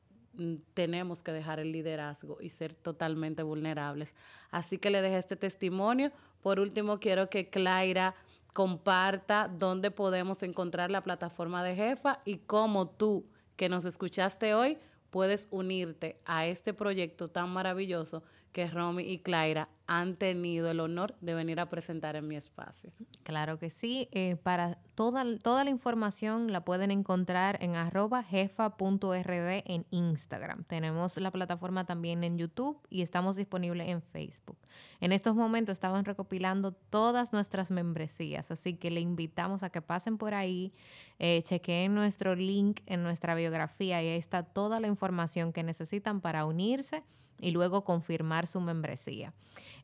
tenemos 0.74 1.22
que 1.22 1.33
dejar 1.33 1.61
el 1.61 1.72
liderazgo 1.72 2.38
y 2.40 2.51
ser 2.51 2.74
totalmente 2.74 3.42
vulnerables. 3.42 4.14
Así 4.51 4.79
que 4.79 4.90
le 4.90 5.03
dejé 5.03 5.18
este 5.18 5.37
testimonio. 5.37 6.12
Por 6.42 6.61
último, 6.61 7.01
quiero 7.01 7.29
que 7.29 7.51
Claira 7.51 8.14
comparta 8.55 9.48
dónde 9.48 9.90
podemos 9.90 10.42
encontrar 10.42 10.90
la 10.90 11.03
plataforma 11.03 11.62
de 11.62 11.74
jefa 11.74 12.20
y 12.24 12.38
cómo 12.38 12.88
tú 12.88 13.27
que 13.57 13.68
nos 13.68 13.85
escuchaste 13.85 14.55
hoy 14.55 14.79
puedes 15.11 15.48
unirte 15.51 16.20
a 16.24 16.46
este 16.46 16.74
proyecto 16.74 17.29
tan 17.29 17.51
maravilloso 17.51 18.22
que 18.53 18.66
Romy 18.66 19.05
y 19.05 19.18
Claira 19.18 19.68
han 19.87 20.16
tenido 20.16 20.70
el 20.70 20.81
honor 20.81 21.14
de 21.20 21.35
venir 21.35 21.61
a 21.61 21.68
presentar 21.68 22.16
en 22.16 22.29
mi 22.29 22.37
espacio. 22.37 22.92
Claro 23.22 23.59
que 23.59 23.70
sí. 23.70 24.09
eh, 24.12 24.37
para 24.42 24.79
toda, 24.98 25.24
toda 25.38 25.62
la 25.62 25.70
información 25.70 26.52
la 26.52 26.64
pueden 26.64 26.90
encontrar 26.90 27.62
en 27.62 27.76
arroba 27.76 28.24
jefa.rd 28.24 29.62
en 29.64 29.87
Instagram. 29.92 30.64
Tenemos 30.64 31.16
la 31.18 31.30
plataforma 31.30 31.84
también 31.84 32.24
en 32.24 32.37
YouTube 32.37 32.76
y 32.90 33.02
estamos 33.02 33.37
disponibles 33.37 33.90
en 33.90 34.02
Facebook. 34.02 34.58
En 35.00 35.12
estos 35.12 35.37
momentos 35.37 35.74
estamos 35.74 36.02
recopilando 36.02 36.72
todas 36.72 37.32
nuestras 37.32 37.70
membresías, 37.70 38.50
así 38.50 38.74
que 38.74 38.90
le 38.90 39.00
invitamos 39.00 39.62
a 39.62 39.70
que 39.70 39.80
pasen 39.80 40.18
por 40.18 40.34
ahí, 40.34 40.72
eh, 41.20 41.42
chequeen 41.44 41.94
nuestro 41.94 42.34
link 42.34 42.80
en 42.87 43.04
nuestra 43.04 43.37
biografía 43.37 44.02
y 44.02 44.08
ahí 44.08 44.18
está 44.18 44.42
toda 44.42 44.80
la 44.80 44.88
información 44.88 45.52
que 45.52 45.62
necesitan 45.62 46.20
para 46.20 46.44
unirse 46.44 47.04
y 47.38 47.52
luego 47.52 47.84
confirmar 47.84 48.48
su 48.48 48.61
membresía. 48.61 49.32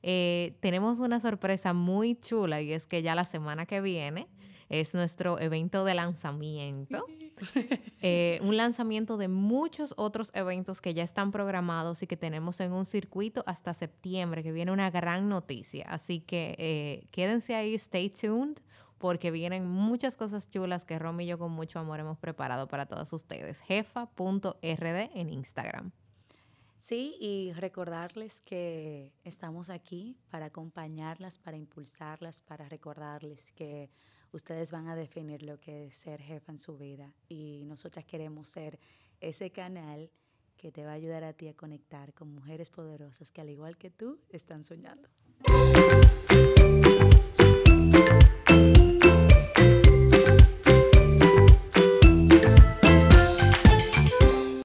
Eh, 0.03 0.57
tenemos 0.59 0.99
una 0.99 1.21
sorpresa 1.21 1.73
muy 1.73 2.17
chula 2.17 2.61
y 2.63 2.73
es 2.73 2.89
que 2.89 3.01
ya 3.01 3.15
la 3.15 3.23
semana 3.23 3.65
que 3.65 3.81
viene 3.81 4.27
es 4.81 4.95
nuestro 4.95 5.39
evento 5.41 5.85
de 5.85 5.95
lanzamiento. 5.95 7.07
Eh, 8.01 8.39
un 8.43 8.57
lanzamiento 8.57 9.17
de 9.17 9.27
muchos 9.27 9.93
otros 9.97 10.31
eventos 10.35 10.81
que 10.81 10.95
ya 10.95 11.03
están 11.03 11.33
programados 11.33 12.01
y 12.05 12.07
que 12.07 12.17
tenemos 12.17 12.61
en 12.61 12.73
un 12.73 12.87
circuito 12.87 13.43
hasta 13.47 13.75
septiembre, 13.75 14.45
que 14.45 14.53
viene 14.53 14.71
una 14.71 14.89
gran 14.91 15.29
noticia. 15.29 15.85
Así 15.89 16.21
que 16.21 16.55
eh, 16.59 17.09
quédense 17.11 17.57
ahí, 17.57 17.75
stay 17.75 18.11
tuned, 18.11 18.59
porque 18.99 19.33
vienen 19.33 19.67
muchas 19.67 20.17
cosas 20.17 20.49
chulas 20.49 20.85
que 20.85 20.97
Romy 20.99 21.25
y 21.25 21.27
yo 21.27 21.39
con 21.39 21.51
mucho 21.51 21.81
amor 21.81 21.99
hemos 21.99 22.19
preparado 22.19 22.69
para 22.69 22.87
todos 22.87 23.13
ustedes. 23.13 23.61
jefa.rd 23.63 24.55
en 24.63 25.29
Instagram. 25.29 25.91
Sí, 26.85 27.17
y 27.19 27.53
recordarles 27.55 28.43
que 28.43 29.15
estamos 29.25 29.71
aquí 29.71 30.19
para 30.29 30.47
acompañarlas, 30.47 31.39
para 31.39 31.57
impulsarlas, 31.57 32.43
para 32.43 32.69
recordarles 32.69 33.53
que 33.53 33.89
ustedes 34.35 34.73
van 34.73 34.89
a 34.89 34.97
definir 34.97 35.43
lo 35.43 35.59
que 35.59 35.87
es 35.87 35.95
ser 35.95 36.21
jefa 36.21 36.53
en 36.53 36.59
su 36.59 36.77
vida 36.77 37.13
y 37.29 37.63
nosotras 37.67 38.05
queremos 38.05 38.49
ser 38.49 38.79
ese 39.21 39.51
canal 39.51 40.11
que 40.57 40.73
te 40.73 40.85
va 40.85 40.91
a 40.91 40.95
ayudar 40.95 41.25
a 41.25 41.33
ti 41.33 41.49
a 41.49 41.55
conectar 41.55 42.13
con 42.15 42.35
mujeres 42.35 42.71
poderosas 42.71 43.31
que 43.31 43.41
al 43.41 43.51
igual 43.51 43.77
que 43.77 43.91
tú 43.91 44.19
están 44.31 44.65
soñando. 44.65 45.09